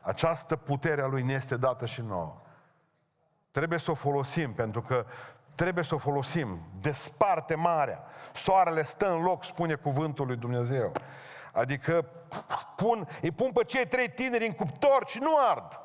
[0.01, 2.37] Această putere a Lui ne este dată și nouă.
[3.51, 5.05] Trebuie să o folosim, pentru că
[5.61, 6.61] trebuie să o folosim.
[6.81, 8.03] Desparte marea.
[8.33, 10.93] Soarele stă în loc, spune cuvântul lui Dumnezeu.
[11.53, 12.07] Adică
[12.77, 15.81] pun, îi pun pe cei trei tineri în cuptor și nu ard.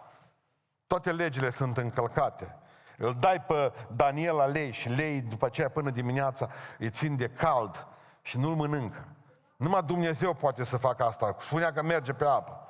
[0.87, 2.55] Toate legile sunt încălcate.
[2.97, 7.27] Îl dai pe Daniel la lei și lei după aceea până dimineața îi țin de
[7.27, 7.87] cald
[8.21, 9.07] și nu-l mănâncă.
[9.55, 11.35] Numai Dumnezeu poate să facă asta.
[11.39, 12.64] Spunea că merge pe apă.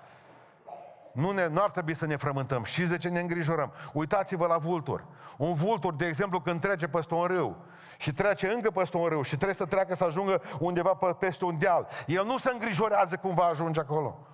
[1.15, 2.63] Nu, ne, nu ar trebui să ne frământăm.
[2.63, 3.73] Și de ce ne îngrijorăm?
[3.93, 5.05] Uitați-vă la vultur.
[5.37, 7.65] Un vultur, de exemplu, când trece peste un râu
[7.97, 11.45] și trece încă peste un râu și trebuie să treacă să ajungă undeva pe, peste
[11.45, 14.27] un deal, el nu se îngrijorează cum va ajunge acolo.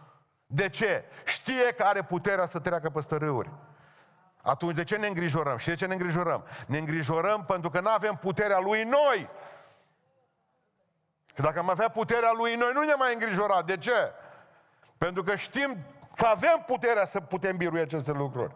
[0.46, 1.04] De ce?
[1.26, 3.50] Știe că are puterea să treacă peste râuri.
[4.42, 5.58] Atunci de ce ne îngrijorăm?
[5.58, 6.44] Și de ce ne îngrijorăm?
[6.68, 9.30] Ne îngrijorăm pentru că nu avem puterea lui noi.
[11.36, 13.62] Că dacă am avea puterea lui noi, nu ne mai îngrijora.
[13.62, 14.12] De ce?
[14.98, 15.78] Pentru că știm
[16.16, 18.56] Că avem puterea să putem birui aceste lucruri.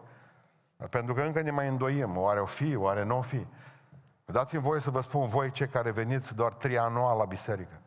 [0.76, 3.46] Dar pentru că încă ne mai îndoim, oare o fi, oare nu o fi.
[4.24, 7.80] Dați-mi voie să vă spun, voi cei care veniți doar trianual la biserică,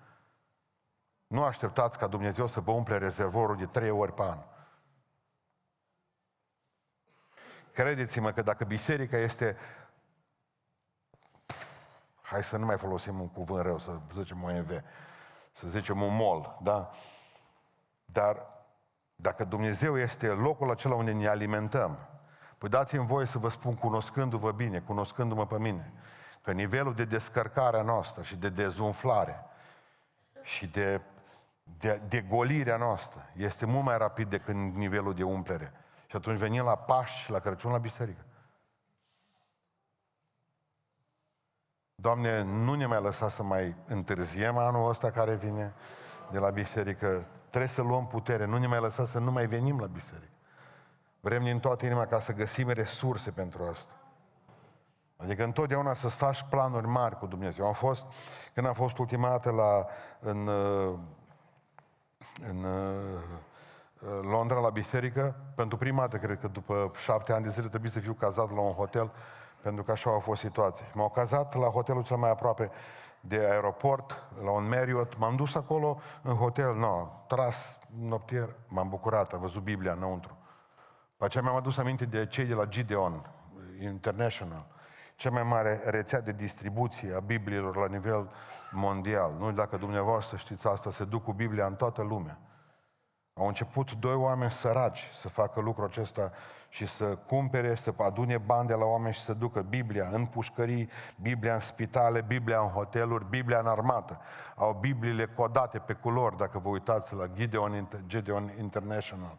[1.27, 4.43] nu așteptați ca Dumnezeu să vă umple rezervorul de trei ori pe an.
[7.71, 9.57] Credeți-mă că dacă biserica este
[12.21, 14.69] hai să nu mai folosim un cuvânt rău, să zicem OMV,
[15.51, 16.91] să zicem un mol, da?
[18.05, 18.58] Dar
[19.21, 21.97] dacă Dumnezeu este locul acela unde ne alimentăm,
[22.57, 25.93] păi dați-mi voie să vă spun, cunoscându-vă bine, cunoscându-mă pe mine,
[26.41, 29.45] că nivelul de descărcare a noastră și de dezumflare
[30.41, 31.01] și de,
[31.63, 35.73] de, de golirea noastră este mult mai rapid decât nivelul de umplere.
[36.07, 38.25] Și atunci venim la Paști și la Crăciun la biserică.
[41.95, 45.73] Doamne, nu ne mai lăsa să mai întârziem anul ăsta care vine
[46.31, 47.27] de la biserică.
[47.49, 50.31] Trebuie să luăm putere, nu ne mai lăsa să nu mai venim la biserică.
[51.19, 53.93] Vrem din toată inima ca să găsim resurse pentru asta.
[55.17, 57.65] Adică întotdeauna să faci planuri mari cu Dumnezeu.
[57.65, 58.05] Am fost,
[58.53, 59.85] când am fost ultima dată la,
[60.19, 60.47] în,
[62.47, 62.65] în
[64.21, 67.99] Londra la biserică, pentru prima dată, cred că după șapte ani de zile trebuie să
[67.99, 69.11] fiu cazat la un hotel,
[69.61, 70.85] pentru că așa a fost situația.
[70.93, 72.71] M-au cazat la hotelul cel mai aproape
[73.21, 79.33] de aeroport, la un Marriott, m-am dus acolo în hotel, no, tras noptier, m-am bucurat,
[79.33, 80.37] am văzut Biblia înăuntru.
[81.17, 83.31] Pe aceea mi-am adus aminte de cei de la Gideon
[83.81, 84.65] International,
[85.15, 88.29] cea mai mare rețea de distribuție a Bibliilor la nivel
[88.71, 89.33] mondial.
[89.37, 92.39] Nu dacă dumneavoastră știți asta, se duc cu Biblia în toată lumea.
[93.39, 96.31] Au început doi oameni săraci să facă lucrul acesta
[96.69, 100.89] și să cumpere, să adune bani de la oameni și să ducă Biblia în pușcării,
[101.21, 104.19] Biblia în spitale, Biblia în hoteluri, Biblia în armată.
[104.55, 109.37] Au Bibliile codate pe culori, dacă vă uitați la Gideon, Gideon International.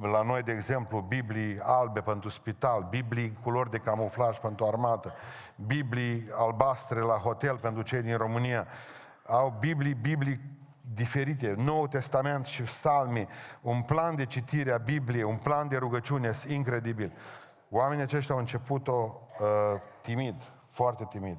[0.00, 5.12] La noi, de exemplu, Biblii albe pentru spital, Biblii culori de camuflaj pentru armată,
[5.66, 8.66] Biblii albastre la hotel pentru cei din România.
[9.26, 10.59] Au Biblii, Biblii
[10.94, 13.28] diferite, Noul Testament și Salmi,
[13.60, 17.12] un plan de citire a Bibliei, un plan de rugăciune incredibil.
[17.68, 19.46] Oamenii aceștia au început-o uh,
[20.00, 21.38] timid, foarte timid.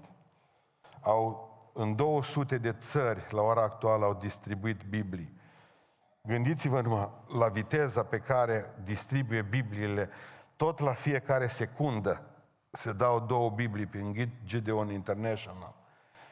[1.02, 5.40] Au, în 200 de țări, la ora actuală, au distribuit Biblii.
[6.22, 7.10] Gândiți-vă numai
[7.40, 10.10] la viteza pe care distribuie Bibliile,
[10.56, 12.22] tot la fiecare secundă
[12.72, 15.76] se dau două Biblii prin Gideon International.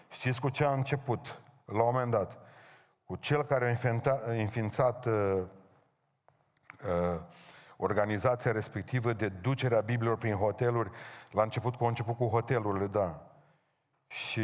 [0.09, 1.41] Știți cu ce a început?
[1.65, 2.37] La un moment dat,
[3.09, 5.43] cu cel care a înființat uh, uh,
[7.77, 10.89] organizația respectivă de ducerea Bibliilor prin hoteluri,
[11.31, 13.21] la început cu început cu hotelurile, da.
[14.07, 14.41] Și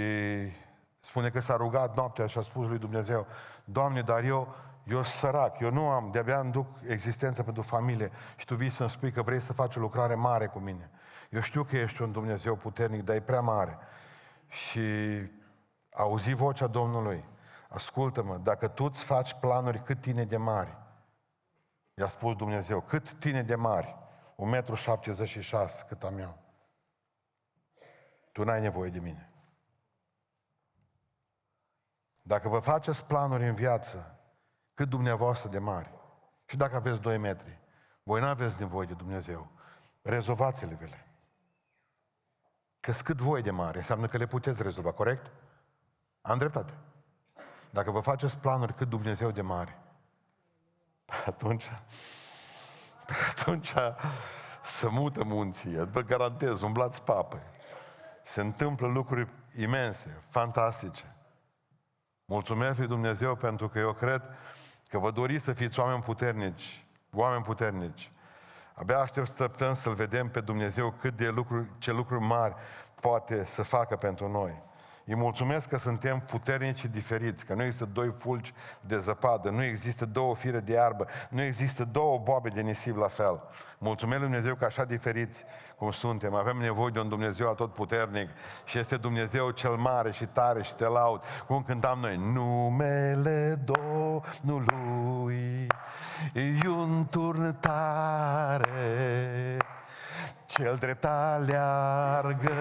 [0.99, 3.27] spune că s-a rugat noaptea și a spus lui Dumnezeu,
[3.65, 8.45] Doamne, dar eu, eu sărac, eu nu am, de-abia îmi duc existența pentru familie și
[8.45, 10.89] Tu vii să-mi spui că vrei să faci o lucrare mare cu mine.
[11.29, 13.77] Eu știu că ești un Dumnezeu puternic, dar e prea mare.
[14.47, 14.81] Și
[15.91, 17.33] auzi vocea Domnului
[17.69, 20.77] ascultă-mă, dacă tu îți faci planuri cât tine de mari,
[21.93, 23.95] i-a spus Dumnezeu, cât tine de mari,
[24.35, 26.37] 1,76 m cât am eu,
[28.31, 29.29] tu n-ai nevoie de mine.
[32.21, 34.19] Dacă vă faceți planuri în viață,
[34.73, 35.93] cât dumneavoastră de mari,
[36.45, 37.59] și dacă aveți 2 metri,
[38.03, 39.51] voi nu aveți nevoie de Dumnezeu.
[40.01, 41.07] Rezolvați-le-vele.
[42.79, 45.31] Că cât voi de mare, înseamnă că le puteți rezolva, corect?
[46.21, 46.77] Am dreptate.
[47.75, 49.77] Dacă vă faceți planuri cât Dumnezeu de mare,
[51.25, 51.71] atunci,
[53.29, 53.73] atunci
[54.63, 57.41] să mută munții, vă garantez, umblați pape.
[58.23, 61.15] Se întâmplă lucruri imense, fantastice.
[62.25, 64.21] Mulțumesc lui Dumnezeu pentru că eu cred
[64.87, 68.11] că vă doriți să fiți oameni puternici, oameni puternici.
[68.73, 72.55] Abia aștept să să-L vedem pe Dumnezeu cât de lucruri, ce lucruri mari
[72.99, 74.63] poate să facă pentru noi.
[75.07, 79.63] Îi mulțumesc că suntem puternici și diferiți, că nu există doi fulgi de zăpadă, nu
[79.63, 83.41] există două fire de iarbă, nu există două boabe de nisip la fel.
[83.77, 85.45] Mulțumesc Lui Dumnezeu că așa diferiți
[85.75, 88.29] cum suntem, avem nevoie de un Dumnezeu atot puternic
[88.65, 91.21] și este Dumnezeu cel mare și tare și te laud.
[91.47, 93.59] Cum cântam noi, numele
[94.41, 95.67] Domnului
[96.63, 98.67] e un turn tare
[100.57, 102.51] cel drept aleargă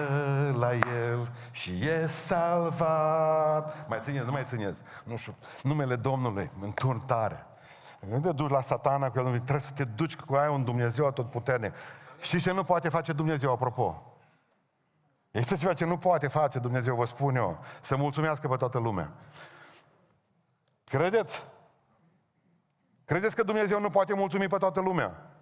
[0.57, 3.87] la el și e salvat.
[3.87, 4.81] Mai țineți, nu mai țineți.
[5.03, 7.45] Nu știu, numele Domnului, în turn tare.
[7.99, 11.05] Nu te duci la satana cu el, trebuie să te duci cu ai un Dumnezeu
[11.05, 11.73] atotputernic.
[12.21, 14.17] Știți ce nu poate face Dumnezeu, apropo?
[15.31, 19.11] Este ceva ce nu poate face Dumnezeu, vă spun eu, să mulțumească pe toată lumea.
[20.83, 21.43] Credeți?
[23.05, 25.34] Credeți că Dumnezeu nu poate mulțumi pe toată lumea?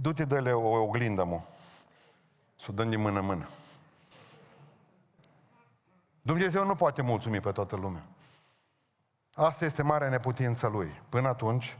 [0.00, 1.40] Du-te de o oglindă, mă.
[2.60, 3.48] Să o dăm din mână-mână.
[6.22, 8.02] Dumnezeu nu poate mulțumi pe toată lumea.
[9.34, 11.02] Asta este marea neputință Lui.
[11.08, 11.76] Până atunci,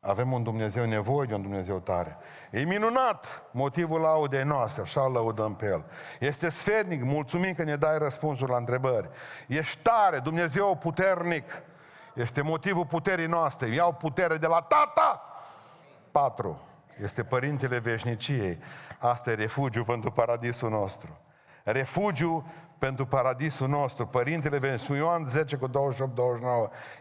[0.00, 2.16] avem un Dumnezeu nevoie de un Dumnezeu tare.
[2.50, 5.84] E minunat motivul laudei noastre, așa lăudăm pe El.
[6.20, 9.10] Este sfednic, mulțumim că ne dai răspunsuri la întrebări.
[9.48, 11.62] Ești tare, Dumnezeu puternic.
[12.14, 13.68] Este motivul puterii noastre.
[13.68, 15.22] Iau putere de la Tata.
[16.10, 16.60] Patru
[17.02, 18.58] este Părintele Veșniciei.
[18.98, 21.18] Asta e refugiu pentru paradisul nostru.
[21.62, 24.06] Refugiu pentru paradisul nostru.
[24.06, 25.72] Părintele Veșniciei, Ioan 10 cu 28-29.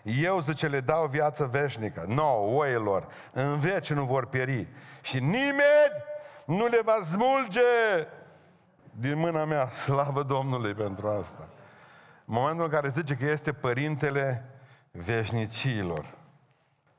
[0.03, 4.67] Eu, zice, le dau viață veșnică, nouă, oilor, în veci nu vor pieri.
[5.01, 5.93] Și nimeni
[6.45, 7.61] nu le va smulge
[8.91, 9.69] din mâna mea.
[9.69, 11.49] Slavă Domnului pentru asta.
[12.25, 14.45] În momentul în care zice că este Părintele
[14.91, 16.05] Veșnicilor.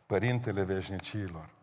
[0.07, 1.54] Părintele Veșnicilor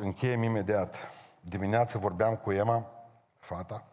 [0.00, 0.96] încheiem imediat.
[1.40, 2.90] Dimineața vorbeam cu Emma,
[3.38, 3.86] fata.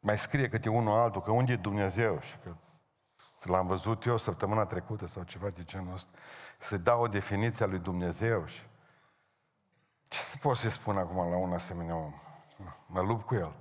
[0.00, 2.20] Mai scrie câte unul altul, că unde e Dumnezeu?
[2.20, 2.54] Și că
[3.42, 6.10] l-am văzut eu săptămâna trecută sau ceva de genul ăsta.
[6.58, 8.46] Să dau o definiție a lui Dumnezeu.
[8.46, 8.60] Și...
[10.08, 12.12] Ce să pot să spun acum la un asemenea om?
[12.86, 13.54] Mă lupt cu el.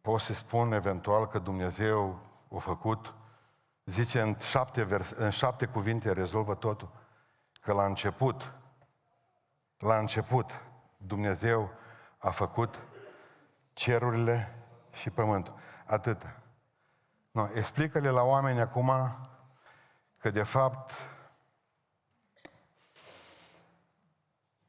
[0.00, 2.18] Pot să spun eventual că Dumnezeu
[2.54, 3.14] a făcut,
[3.84, 6.90] zice în șapte, vers, în șapte cuvinte rezolvă totul
[7.64, 8.52] că la început,
[9.78, 10.50] la început,
[10.96, 11.70] Dumnezeu
[12.18, 12.82] a făcut
[13.72, 15.54] cerurile și pământul.
[15.86, 16.36] Atât.
[17.30, 18.92] No, explică-le la oameni acum
[20.18, 20.92] că de fapt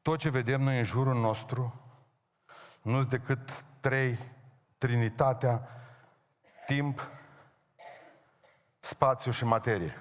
[0.02, 1.80] tot ce vedem noi în jurul nostru
[2.82, 4.18] nu sunt decât trei,
[4.78, 5.68] Trinitatea,
[6.66, 7.08] timp,
[8.80, 9.94] spațiu și materie.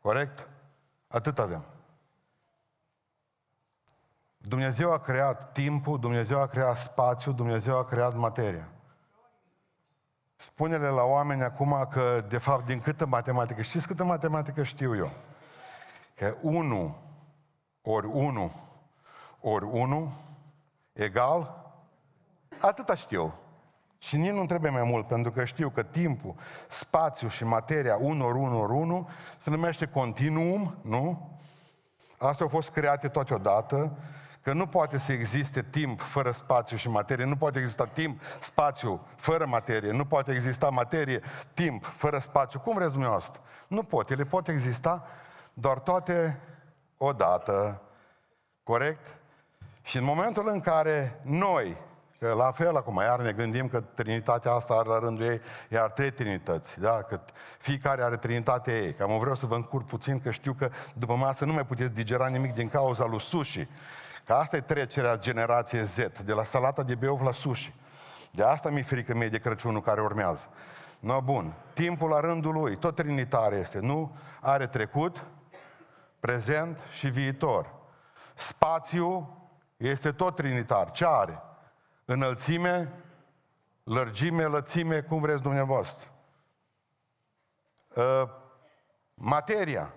[0.00, 0.48] Corect?
[1.08, 1.79] Atât avem.
[4.48, 8.68] Dumnezeu a creat timpul, Dumnezeu a creat spațiul, Dumnezeu a creat materia.
[10.36, 15.10] Spune-le la oameni acum că, de fapt, din câtă matematică, știți câtă matematică știu eu?
[16.14, 16.96] Că 1
[17.82, 18.52] ori 1
[19.40, 20.12] ori 1
[20.92, 21.72] egal,
[22.60, 23.34] atâta știu.
[23.98, 26.34] Și nici nu trebuie mai mult, pentru că știu că timpul,
[26.68, 31.30] spațiul și materia 1 ori 1 ori 1 se numește continuum, nu?
[32.18, 33.96] Astea au fost create toate odată
[34.42, 39.06] că nu poate să existe timp fără spațiu și materie, nu poate exista timp, spațiu
[39.16, 41.20] fără materie, nu poate exista materie,
[41.54, 42.60] timp fără spațiu.
[42.60, 43.40] Cum vreți dumneavoastră?
[43.68, 44.10] Nu pot.
[44.10, 45.06] Ele pot exista
[45.52, 46.40] doar toate
[46.96, 47.82] odată.
[48.62, 49.16] Corect?
[49.82, 51.76] Și în momentul în care noi,
[52.18, 55.90] că la fel acum, iar ne gândim că Trinitatea asta are la rândul ei, iar
[55.90, 57.02] trei Trinități, da?
[57.02, 57.20] Că
[57.58, 58.94] fiecare are Trinitatea ei.
[58.94, 61.92] Că am vreau să vă încur puțin, că știu că după masă nu mai puteți
[61.92, 63.68] digera nimic din cauza lui sushi.
[64.24, 67.74] Că asta e trecerea generației Z, de la salata de beov la sushi.
[68.30, 70.48] De asta mi-e frică mie de Crăciunul care urmează.
[71.00, 71.54] No, bun.
[71.72, 74.16] Timpul la rândul lui, tot trinitar este, nu?
[74.40, 75.24] Are trecut,
[76.20, 77.74] prezent și viitor.
[78.34, 79.36] Spațiu
[79.76, 80.90] este tot trinitar.
[80.90, 81.42] Ce are?
[82.04, 82.92] Înălțime,
[83.84, 86.08] lărgime, lățime, cum vreți dumneavoastră.
[87.94, 88.22] Uh,
[89.14, 89.94] materia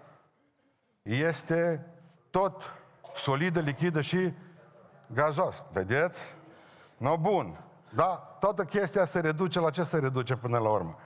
[1.01, 1.87] este
[2.29, 2.82] tot
[3.15, 4.33] solidă, lichidă și
[5.07, 5.63] gazos.
[5.71, 6.35] Vedeți?
[6.97, 7.59] No, bun.
[7.89, 8.37] Da?
[8.39, 10.97] Toată chestia se reduce la ce se reduce până la urmă?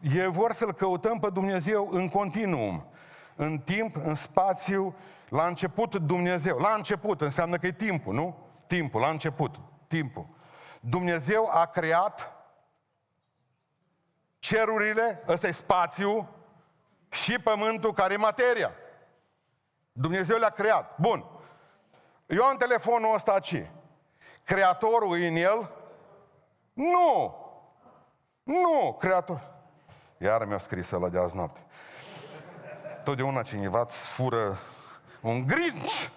[0.00, 2.86] E vor să-L căutăm pe Dumnezeu în continuum.
[3.36, 4.94] În timp, în spațiu,
[5.28, 6.58] la început Dumnezeu.
[6.58, 8.46] La început înseamnă că e timpul, nu?
[8.66, 9.56] Timpul, la început.
[9.86, 10.26] Timpul.
[10.80, 12.32] Dumnezeu a creat
[14.38, 16.28] cerurile, ăsta e spațiu,
[17.10, 18.72] și pământul care e materia.
[20.00, 20.94] Dumnezeu le-a creat.
[20.98, 21.24] Bun.
[22.26, 23.70] Eu am telefonul ăsta aici.
[24.44, 25.70] Creatorul în el?
[26.72, 27.36] Nu!
[28.42, 29.40] Nu, creator.
[30.18, 31.60] Iar mi-a scris ăla de azi noapte.
[33.04, 34.58] Totdeauna cineva îți fură
[35.20, 36.10] un grinci.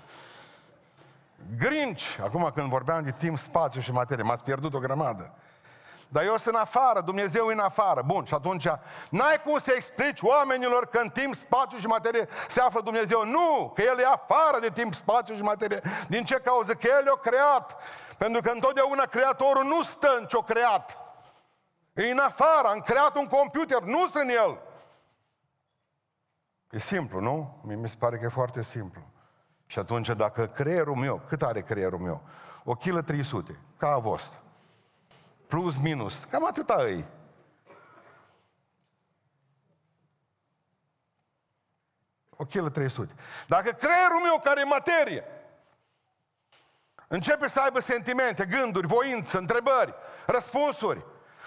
[1.58, 2.20] Grinci.
[2.24, 5.34] Acum când vorbeam de timp, spațiu și materie, m-ați pierdut o grămadă.
[6.14, 8.02] Dar eu sunt în afară, Dumnezeu e în afară.
[8.06, 8.68] Bun, și atunci
[9.10, 13.26] n-ai cum să explici oamenilor că în timp, spațiu și materie se află Dumnezeu.
[13.26, 15.82] Nu, că El e afară de timp, spațiu și materie.
[16.08, 16.74] Din ce cauză?
[16.74, 17.78] Că El le-a creat.
[18.18, 20.98] Pentru că întotdeauna Creatorul nu stă în ce-o creat.
[21.94, 24.62] E în afară, am creat un computer, nu sunt El.
[26.70, 27.62] E simplu, nu?
[27.62, 29.02] Mi se pare că e foarte simplu.
[29.66, 32.22] Și atunci, dacă creierul meu, cât are creierul meu?
[32.64, 34.40] O kilă 300, ca a vostru
[35.52, 36.24] plus, minus.
[36.30, 37.06] Cam atâta îi.
[42.30, 43.14] O kilă 300.
[43.48, 45.24] Dacă creierul meu, care e materie,
[47.08, 49.94] începe să aibă sentimente, gânduri, voință, întrebări,
[50.26, 51.06] răspunsuri,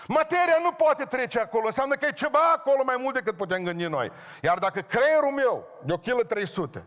[0.08, 1.66] materia nu poate trece acolo.
[1.66, 4.12] Înseamnă că e ceva acolo mai mult decât putem gândi noi.
[4.42, 6.84] Iar dacă creierul meu, de o kilă 300,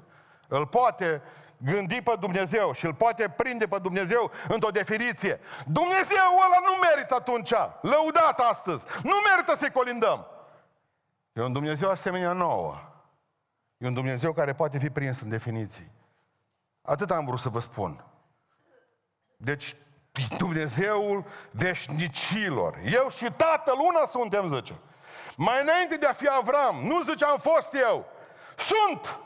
[0.48, 1.22] îl poate
[1.58, 5.40] gândi pe Dumnezeu și îl poate prinde pe Dumnezeu într-o definiție.
[5.66, 10.28] Dumnezeu ăla nu merită atunci, lăudat astăzi, nu merită să-i colindăm.
[11.34, 12.76] E un Dumnezeu asemenea nouă.
[13.78, 15.92] E un Dumnezeu care poate fi prins în definiții.
[16.82, 18.04] Atât am vrut să vă spun.
[19.38, 19.76] Deci,
[20.38, 22.80] Dumnezeul veșnicilor.
[22.84, 24.74] Eu și Tatăl una suntem, zice.
[25.36, 28.06] Mai înainte de a fi Avram, nu zice am fost eu.
[28.56, 29.20] Sunt!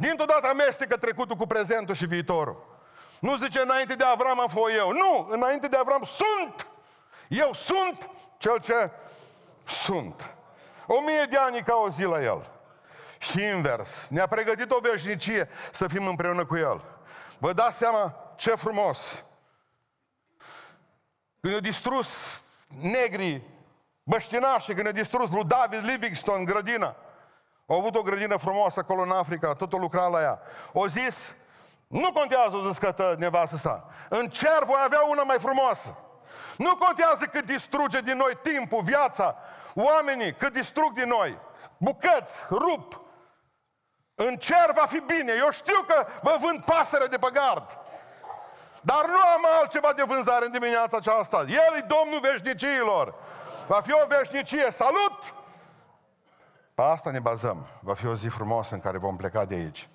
[0.00, 2.78] Dintr-o dată amestecă trecutul cu prezentul și viitorul.
[3.20, 4.92] Nu zice înainte de Avram am fost eu.
[4.92, 6.66] Nu, înainte de Avram sunt.
[7.28, 8.90] Eu sunt cel ce
[9.64, 10.34] sunt.
[10.86, 12.50] O mie de ani ca o zi la el.
[13.18, 14.06] Și invers.
[14.08, 16.84] Ne-a pregătit o veșnicie să fim împreună cu el.
[17.38, 19.24] Vă dați seama ce frumos.
[21.40, 22.40] Când a distrus
[22.80, 23.42] negrii,
[24.02, 26.96] băștinașii, când a distrus lui David Livingstone grădina,
[27.70, 30.40] au avut o grădină frumoasă acolo în Africa, totul lucra la ea.
[30.72, 31.34] O zis,
[31.86, 33.84] nu contează, o zis că nevastă sa.
[34.08, 35.96] În cer voi avea una mai frumoasă.
[36.56, 39.36] Nu contează cât distruge din noi timpul, viața,
[39.74, 41.38] oamenii, cât distrug din noi.
[41.76, 43.00] Bucăți, rup.
[44.14, 45.32] În cer va fi bine.
[45.38, 47.78] Eu știu că vă vând pasăre de pe gard.
[48.80, 51.44] Dar nu am altceva de vânzare în dimineața aceasta.
[51.48, 53.14] El e Domnul veșniciilor.
[53.66, 54.70] Va fi o veșnicie.
[54.70, 55.39] Salut!
[56.80, 57.66] Pe asta ne bazăm.
[57.80, 59.88] Va fi o zi frumoasă în care vom pleca de aici.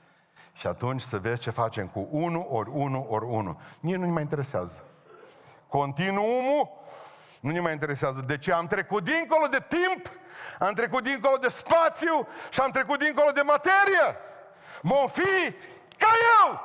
[0.53, 3.59] Și atunci să vezi ce facem cu 1 ori 1 ori 1.
[3.79, 4.83] Nici nu ne mai interesează.
[5.67, 6.69] Continuumul
[7.39, 8.21] nu ne mai interesează.
[8.21, 8.51] De ce?
[8.51, 10.11] Am trecut dincolo de timp,
[10.59, 14.17] am trecut dincolo de spațiu și am trecut dincolo de materie.
[14.81, 15.53] Vom fi
[15.97, 16.07] ca
[16.43, 16.61] El!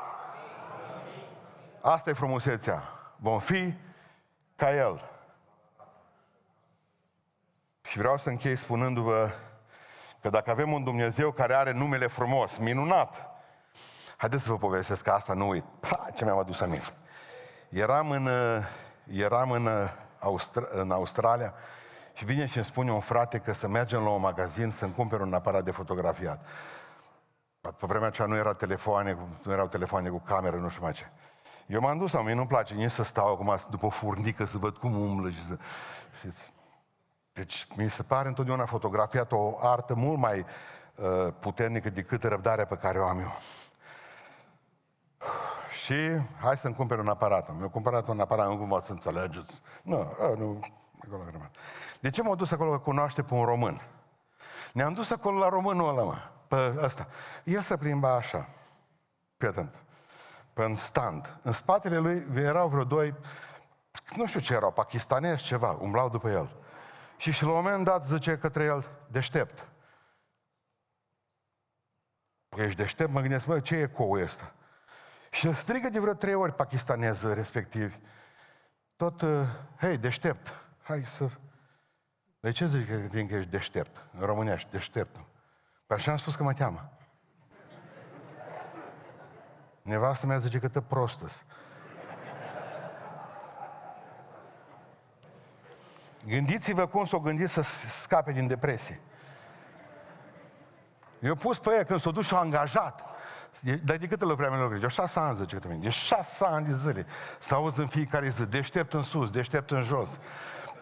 [1.82, 2.82] Asta e frumusețea.
[3.16, 3.74] Vom fi
[4.56, 5.10] ca El.
[7.82, 9.30] Și vreau să închei spunându-vă
[10.20, 13.30] Că dacă avem un Dumnezeu care are numele frumos, minunat,
[14.16, 15.64] haideți să vă povestesc că asta nu uit.
[15.80, 16.92] Pa, ce mi-am adus aminte.
[17.68, 18.28] Eram în,
[19.12, 19.68] eram în,
[20.18, 21.54] Austra- în Australia
[22.12, 25.22] și vine și îmi spune un frate că să mergem la un magazin să-mi cumpere
[25.22, 26.44] un aparat de fotografiat.
[27.60, 31.10] Pe vremea aceea nu, era telefoane, nu erau telefoane cu cameră, nu știu mai ce.
[31.66, 34.76] Eu m-am dus, mie nu-mi place nici să stau acum după o furnică să văd
[34.76, 35.58] cum umblă și să...
[36.16, 36.52] Știți?
[37.32, 40.44] Deci mi se pare întotdeauna fotografiat o artă mult mai
[40.94, 43.32] uh, puternică decât răbdarea pe care o am eu.
[45.84, 45.94] Și
[46.40, 47.56] hai să-mi cumpăr un aparat.
[47.56, 49.60] Mi-a cumpărat un aparat, nu cumva să înțelegeți.
[49.82, 50.60] Nu, a, nu,
[51.04, 51.22] acolo
[52.00, 53.82] De ce m-am dus acolo că cunoaște pe un român?
[54.72, 56.16] Ne-am dus acolo la românul ăla, mă,
[56.48, 57.06] pe ăsta.
[57.44, 58.48] El se plimba așa,
[59.36, 59.74] pe atent,
[60.52, 61.38] pe în stand.
[61.42, 63.14] În spatele lui erau vreo doi,
[64.16, 66.56] nu știu ce erau, pakistanezi, ceva, umblau după el.
[67.20, 69.68] Și și la un moment dat zice către el, deștept.
[72.48, 74.54] Păi ești deștept, mă gândesc, mă, ce e cou ăsta?
[75.30, 77.98] Și îl strigă de vreo trei ori pakistanez respectiv.
[78.96, 79.46] Tot, uh,
[79.80, 81.28] hei, deștept, hai să...
[82.40, 83.96] De ce zici că, că ești deștept?
[84.12, 85.16] În românești, deștept.
[85.86, 86.92] Păi așa am spus că mă teamă.
[89.82, 91.44] Nevastă mea zice că te prostăs.
[96.26, 99.00] Gândiți-vă cum s-o gândit să scape din depresie.
[101.20, 103.04] Eu pus pe ea când s-o dus și-o angajat.
[103.84, 104.82] Dar de câte vreme lucrezi?
[104.82, 107.06] De șase ani, zice că De șase ani de zile.
[107.38, 110.18] Să auzi în fiecare zi, deștept în sus, deștept în jos.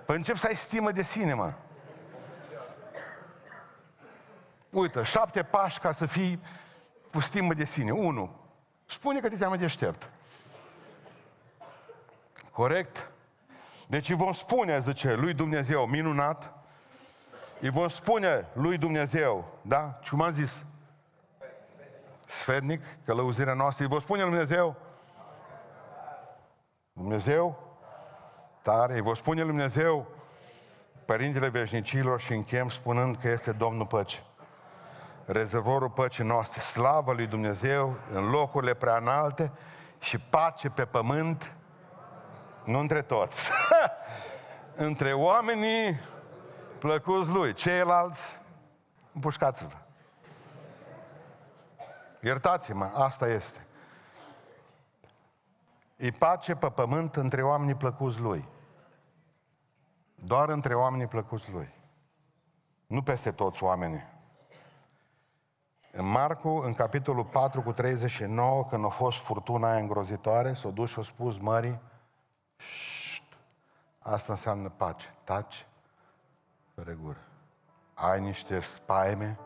[0.06, 1.52] Păi încep să ai stimă de sine, mă.
[4.70, 6.42] Uite, șapte pași ca să fii
[7.12, 7.90] cu stimă de sine.
[7.90, 8.36] Unu,
[8.86, 10.10] spune că te cheamă deștept.
[12.52, 13.10] Corect?
[13.88, 16.52] Deci îi vom spune, zice, lui Dumnezeu, minunat,
[17.60, 19.98] îi vom spune lui Dumnezeu, da?
[20.02, 20.64] Ce m-am zis?
[22.26, 24.76] Sfednic, călăuzirea noastră, îi vom spune lui Dumnezeu,
[26.92, 27.76] Dumnezeu,
[28.62, 30.06] tare, îi vom spune lui Dumnezeu,
[31.04, 34.26] Părintele Veșnicilor și închem spunând că este Domnul Păcii
[35.30, 39.52] rezervorul păcii noastre, slavă lui Dumnezeu în locurile prea înalte
[39.98, 41.54] și pace pe pământ,
[42.64, 43.50] nu între toți,
[44.78, 46.00] între oamenii
[46.78, 48.40] plăcuți lui, ceilalți,
[49.12, 49.76] împușcați-vă.
[52.20, 53.66] Iertați-mă, asta este.
[55.96, 58.48] E pace pe pământ între oamenii plăcuți lui.
[60.14, 61.74] Doar între oamenii plăcuți lui.
[62.86, 64.06] Nu peste toți oamenii.
[65.92, 70.90] În Marcu, în capitolul 4 cu 39, când a fost furtuna aia îngrozitoare, s-a dus
[70.90, 71.80] și a spus mării,
[74.08, 75.66] asta înseamnă pace, taci,
[76.74, 77.18] fără gură.
[77.94, 79.38] Ai niște spaime,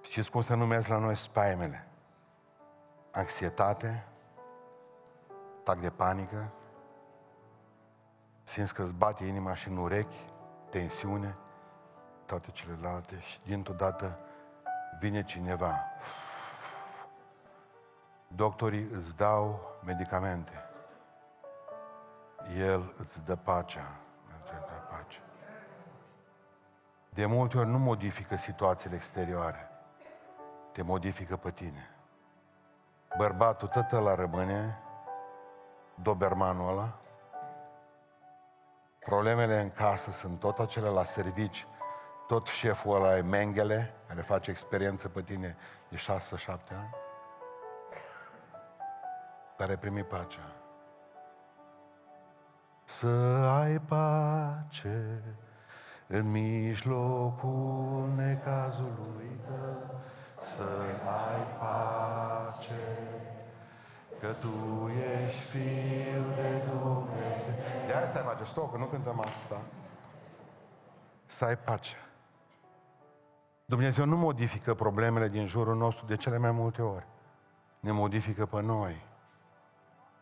[0.00, 1.86] știți cum se numesc la noi spaimele?
[3.12, 4.06] Anxietate,
[5.62, 6.52] tac de panică,
[8.44, 10.24] simți că îți bate inima și în urechi,
[10.70, 11.36] tensiune,
[12.26, 14.18] toate celelalte și dintr-o dată
[15.00, 15.80] vine cineva,
[18.28, 20.67] doctorii îți dau medicamente,
[22.56, 24.00] el îți dă pacea,
[24.32, 24.52] îți dă
[24.90, 25.20] pace.
[27.10, 29.70] De multe ori nu modifică situațiile exterioare,
[30.72, 31.90] te modifică pe tine.
[33.16, 34.78] Bărbatul tot ăla rămâne,
[35.94, 36.98] dobermanul ăla,
[38.98, 41.66] problemele în casă sunt tot acele la servici,
[42.26, 45.56] tot șeful ăla e Mengele, care face experiență pe tine
[45.88, 46.94] de șase, șapte ani,
[49.56, 50.52] dar ai primit pacea.
[52.88, 53.06] Să
[53.60, 55.22] ai pace
[56.06, 60.00] în mijlocul necazului tău,
[60.40, 60.62] să
[61.04, 62.98] ai pace,
[64.20, 67.54] că Tu ești Fiul de Dumnezeu.
[67.86, 69.60] De aia să ai pace, stop, că nu cântăm asta.
[71.26, 71.96] Să ai pace.
[73.64, 77.06] Dumnezeu nu modifică problemele din jurul nostru de cele mai multe ori.
[77.80, 79.07] Ne modifică pe noi.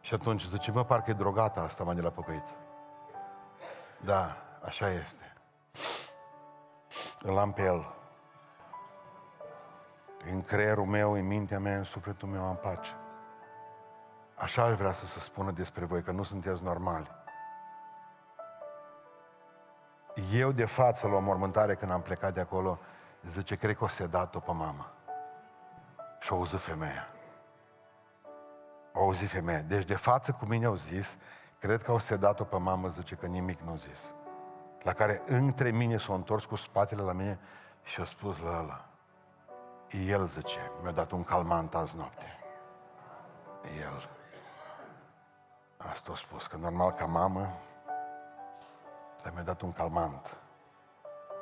[0.06, 2.54] Și atunci zice, mă, parcă e drogata asta mai de la păcăiță.
[4.00, 5.36] Da, așa este.
[7.22, 7.94] Îl am pe el.
[10.30, 12.90] În creierul meu, în mintea mea, în sufletul meu am pace.
[14.34, 17.10] Așa aș vrea să se spună despre voi, că nu sunteți normali.
[20.32, 22.78] Eu de față la o mormântare când am plecat de acolo,
[23.22, 24.92] Zice, cred că o sedat-o pe mama.
[26.20, 27.15] Și au auzit femeia.
[28.96, 29.62] Au auzit femeia.
[29.62, 31.16] Deci de față cu mine au zis,
[31.58, 34.12] cred că au sedat-o pe mamă, zice că nimic nu au zis.
[34.82, 37.38] La care între mine s-au întors cu spatele la mine
[37.82, 38.84] și au spus la ăla.
[40.06, 42.38] El, zice, mi-a dat un calmant azi noapte.
[43.80, 44.08] El.
[45.76, 47.58] Asta a spus, că normal ca mamă,
[49.22, 50.38] dar mi-a dat un calmant.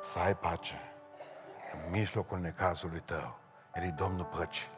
[0.01, 0.81] Să ai pace
[1.73, 3.37] în mijlocul necazului tău.
[3.75, 4.74] El e Domnul păcii.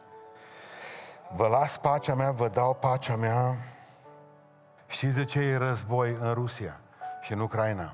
[1.36, 3.56] Vă las pacea mea, vă dau pacea mea.
[4.88, 6.80] Știți de ce e război în Rusia
[7.22, 7.94] și în Ucraina?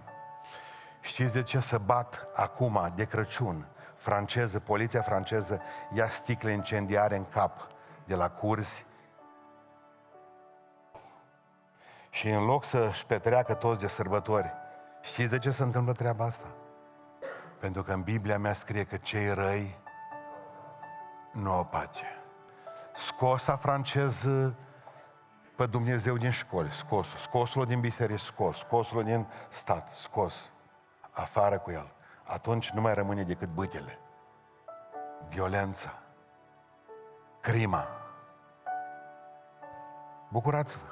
[1.02, 5.62] Știți de ce se bat acum, de Crăciun, franceză, poliția franceză
[5.94, 7.68] ia sticle incendiare în cap
[8.06, 8.86] de la curzi
[12.10, 14.54] și în loc să-și petreacă toți de sărbători,
[15.02, 16.48] știți de ce se întâmplă treaba asta?
[17.60, 19.80] Pentru că în Biblia mea scrie că cei răi
[21.32, 22.23] nu au pace.
[22.96, 24.56] Scosa franceză
[25.56, 30.50] pe Dumnezeu din școli, scos, scosul din biserică, scos, scosul din stat, scos,
[31.12, 31.92] afară cu el.
[32.24, 34.00] Atunci nu mai rămâne decât bâtele,
[35.30, 35.94] violența,
[37.40, 37.88] crima.
[40.30, 40.86] Bucurați-vă!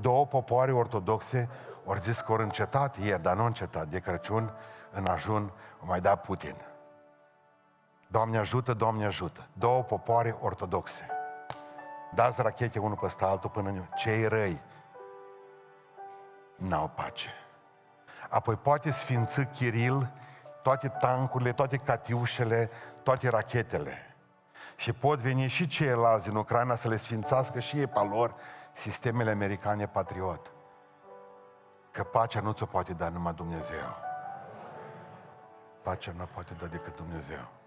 [0.00, 1.48] Două popoare ortodoxe
[1.84, 4.52] ori zis că ori încetat ieri, dar nu încetat, de Crăciun,
[4.90, 6.56] în ajun o mai da Putin.
[8.14, 9.46] Doamne ajută, Doamne ajută.
[9.52, 11.06] Două popoare ortodoxe.
[12.14, 14.62] Dați rachete unul peste altul până în cei răi
[16.56, 17.30] n-au pace.
[18.28, 20.12] apoi poate sfinți Chiril
[20.62, 22.70] toate tancurile, toate catiușele,
[23.02, 24.16] toate rachetele.
[24.76, 28.34] Și pot veni și ceilalți din Ucraina să le sfințească și ei pe lor
[28.72, 30.52] sistemele americane patriot.
[31.90, 33.96] Că pacea nu ți-o poate da numai Dumnezeu.
[35.82, 37.62] Pacea nu poate da decât Dumnezeu.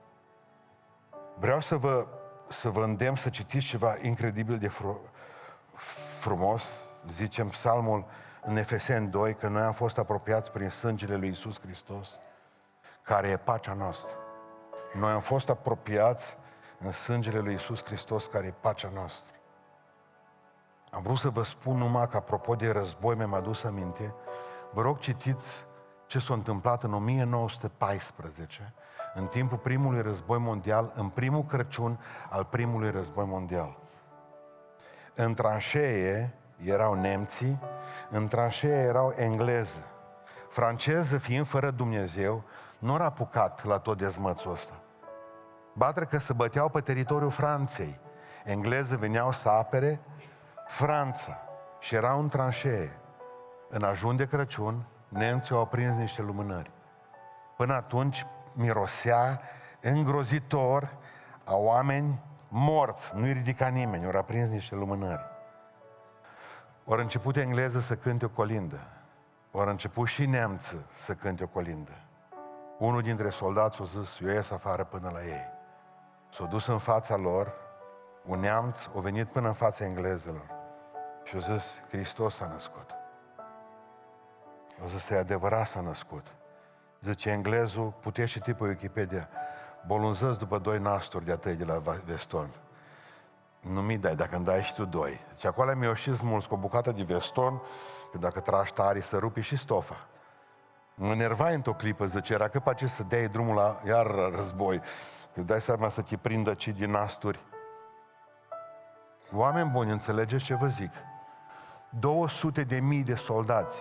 [1.39, 2.05] Vreau să vă,
[2.47, 5.01] să vă îndemn să citiți ceva incredibil de fru,
[6.19, 6.85] frumos.
[7.07, 8.05] Zicem psalmul
[8.41, 12.19] în Efesen 2 că noi am fost apropiați prin sângele lui Isus Hristos,
[13.01, 14.11] care e pacea noastră.
[14.93, 16.37] Noi am fost apropiați
[16.79, 19.35] în sângele lui Isus Hristos, care e pacea noastră.
[20.91, 24.13] Am vrut să vă spun numai că, apropo de război, mi-am adus aminte,
[24.71, 25.65] vă rog citiți
[26.07, 28.73] ce s-a întâmplat în 1914,
[29.17, 31.99] în timpul primului război mondial, în primul Crăciun
[32.29, 33.77] al primului război mondial.
[35.15, 37.59] În tranșee erau nemții,
[38.09, 39.87] în tranșee erau engleză.
[40.49, 42.43] Franceză, fiind fără Dumnezeu,
[42.79, 44.73] nu au apucat la tot dezmățul ăsta.
[45.73, 47.99] Batre că se băteau pe teritoriul Franței.
[48.43, 49.99] Engleză veneau să apere
[50.67, 51.37] Franța
[51.79, 52.99] și erau în tranșee.
[53.69, 56.71] În ajun de Crăciun, nemții au prins niște lumânări.
[57.55, 58.25] Până atunci
[58.57, 59.41] mirosea
[59.81, 60.97] îngrozitor
[61.43, 65.25] a oameni morți, nu-i ridica nimeni, au aprins niște lumânări.
[66.85, 68.87] Ori început engleză să cânte o colindă.
[69.51, 71.91] Ori început și nemță să cânte o colindă.
[72.77, 75.49] Unul dintre soldați a zis, eu ies afară până la ei.
[76.33, 77.53] S-a dus în fața lor,
[78.25, 80.55] un neamț a venit până în fața englezelor
[81.23, 82.95] și a zis, Hristos s-a născut.
[84.83, 86.36] O zis, e adevărat s-a născut.
[87.01, 89.29] Zice englezul, puteți și tipul Wikipedia,
[89.85, 92.49] bolunzăți după doi nasturi de atâi de la veston.
[93.59, 95.19] Nu mi dai, dacă îmi dai și tu doi.
[95.29, 97.61] Deci acolo mi-o și smulți cu o bucată de veston,
[98.11, 100.07] că dacă tragi tare, să rupi și stofa.
[100.95, 104.81] Mă nervai într-o clipă, zice, era că pace să dai drumul la iar război.
[105.33, 107.39] Că dai seama să te prindă ci din nasturi.
[109.31, 110.91] Oameni buni, înțelegeți ce vă zic?
[111.89, 113.77] 200 de mii de soldați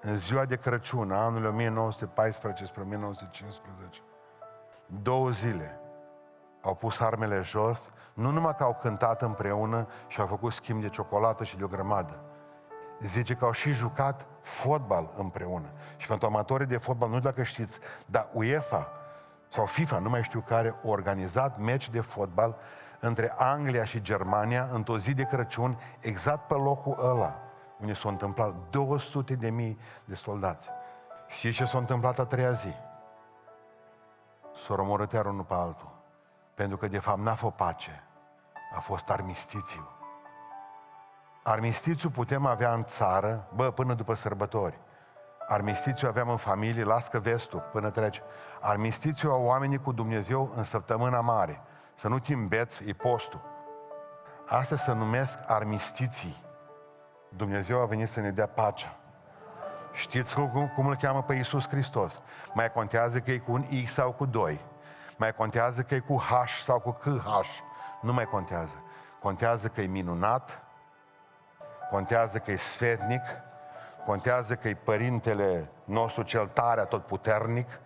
[0.00, 4.00] în ziua de Crăciun, anul 1914 spre 1915,
[4.86, 5.80] două zile,
[6.62, 10.88] au pus armele jos, nu numai că au cântat împreună și au făcut schimb de
[10.88, 12.20] ciocolată și de o grămadă.
[13.00, 15.70] Zice că au și jucat fotbal împreună.
[15.96, 18.88] Și pentru amatorii de fotbal, nu știu dacă știți, dar UEFA
[19.48, 22.56] sau FIFA, nu mai știu care, a organizat meci de fotbal
[23.00, 27.47] între Anglia și Germania într-o zi de Crăciun, exact pe locul ăla
[27.80, 30.68] unde s-au întâmplat 200 de mii de soldați.
[31.28, 32.74] Și ce s-a întâmplat a treia zi?
[34.66, 35.96] S-au omorât iar unul pe altul.
[36.54, 38.02] Pentru că, de fapt, n-a fost pace.
[38.76, 39.88] A fost armistițiu.
[41.42, 44.78] Armistițiu putem avea în țară, bă, până după sărbători.
[45.48, 48.22] Armistițiu aveam în familie, lască vestul, până trece.
[48.60, 51.62] Armistițiu au oamenii cu Dumnezeu în săptămâna mare.
[51.94, 53.40] Să nu te îmbeți, e postul.
[54.46, 56.46] Asta se numesc armistiții.
[57.28, 58.96] Dumnezeu a venit să ne dea pacea.
[59.92, 62.20] Știți cum, cum îl cheamă pe Iisus Hristos?
[62.52, 64.60] Mai contează că e cu un X sau cu 2.
[65.16, 67.26] Mai contează că e cu H sau cu KH.
[68.00, 68.74] Nu mai contează.
[69.20, 70.62] Contează că e minunat,
[71.90, 73.22] contează că e sfetnic,
[74.06, 77.80] contează că e Părintele nostru cel tare, tot puternic,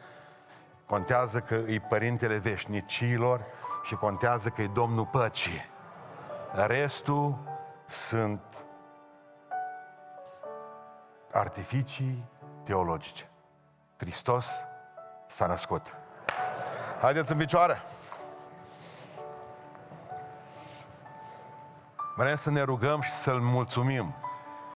[0.86, 3.45] contează că e Părintele veșnicilor
[3.82, 5.70] și contează că e Domnul păcii.
[6.66, 7.38] Restul
[7.88, 8.40] sunt
[11.33, 12.24] artificii
[12.64, 13.28] teologice.
[13.97, 14.61] Hristos
[15.26, 15.95] s-a născut.
[17.01, 17.83] Haideți în picioare!
[22.16, 24.14] Vrem să ne rugăm și să-L mulțumim